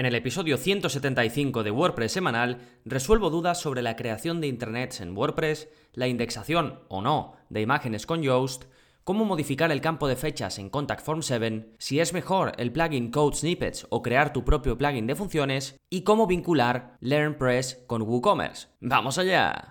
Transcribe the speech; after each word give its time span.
En 0.00 0.06
el 0.06 0.14
episodio 0.14 0.56
175 0.56 1.62
de 1.62 1.70
WordPress 1.70 2.12
semanal 2.12 2.56
resuelvo 2.86 3.28
dudas 3.28 3.60
sobre 3.60 3.82
la 3.82 3.96
creación 3.96 4.40
de 4.40 4.46
internets 4.46 5.02
en 5.02 5.14
WordPress, 5.14 5.68
la 5.92 6.08
indexación 6.08 6.80
o 6.88 7.02
no 7.02 7.34
de 7.50 7.60
imágenes 7.60 8.06
con 8.06 8.22
Yoast, 8.22 8.64
cómo 9.04 9.26
modificar 9.26 9.70
el 9.70 9.82
campo 9.82 10.08
de 10.08 10.16
fechas 10.16 10.58
en 10.58 10.70
Contact 10.70 11.04
Form 11.04 11.20
7, 11.20 11.74
si 11.76 12.00
es 12.00 12.14
mejor 12.14 12.52
el 12.56 12.72
plugin 12.72 13.10
Code 13.10 13.36
Snippets 13.36 13.86
o 13.90 14.00
crear 14.00 14.32
tu 14.32 14.42
propio 14.42 14.78
plugin 14.78 15.06
de 15.06 15.16
funciones 15.16 15.78
y 15.90 16.00
cómo 16.00 16.26
vincular 16.26 16.96
LearnPress 17.00 17.84
con 17.86 18.00
WooCommerce. 18.00 18.68
¡Vamos 18.80 19.18
allá! 19.18 19.68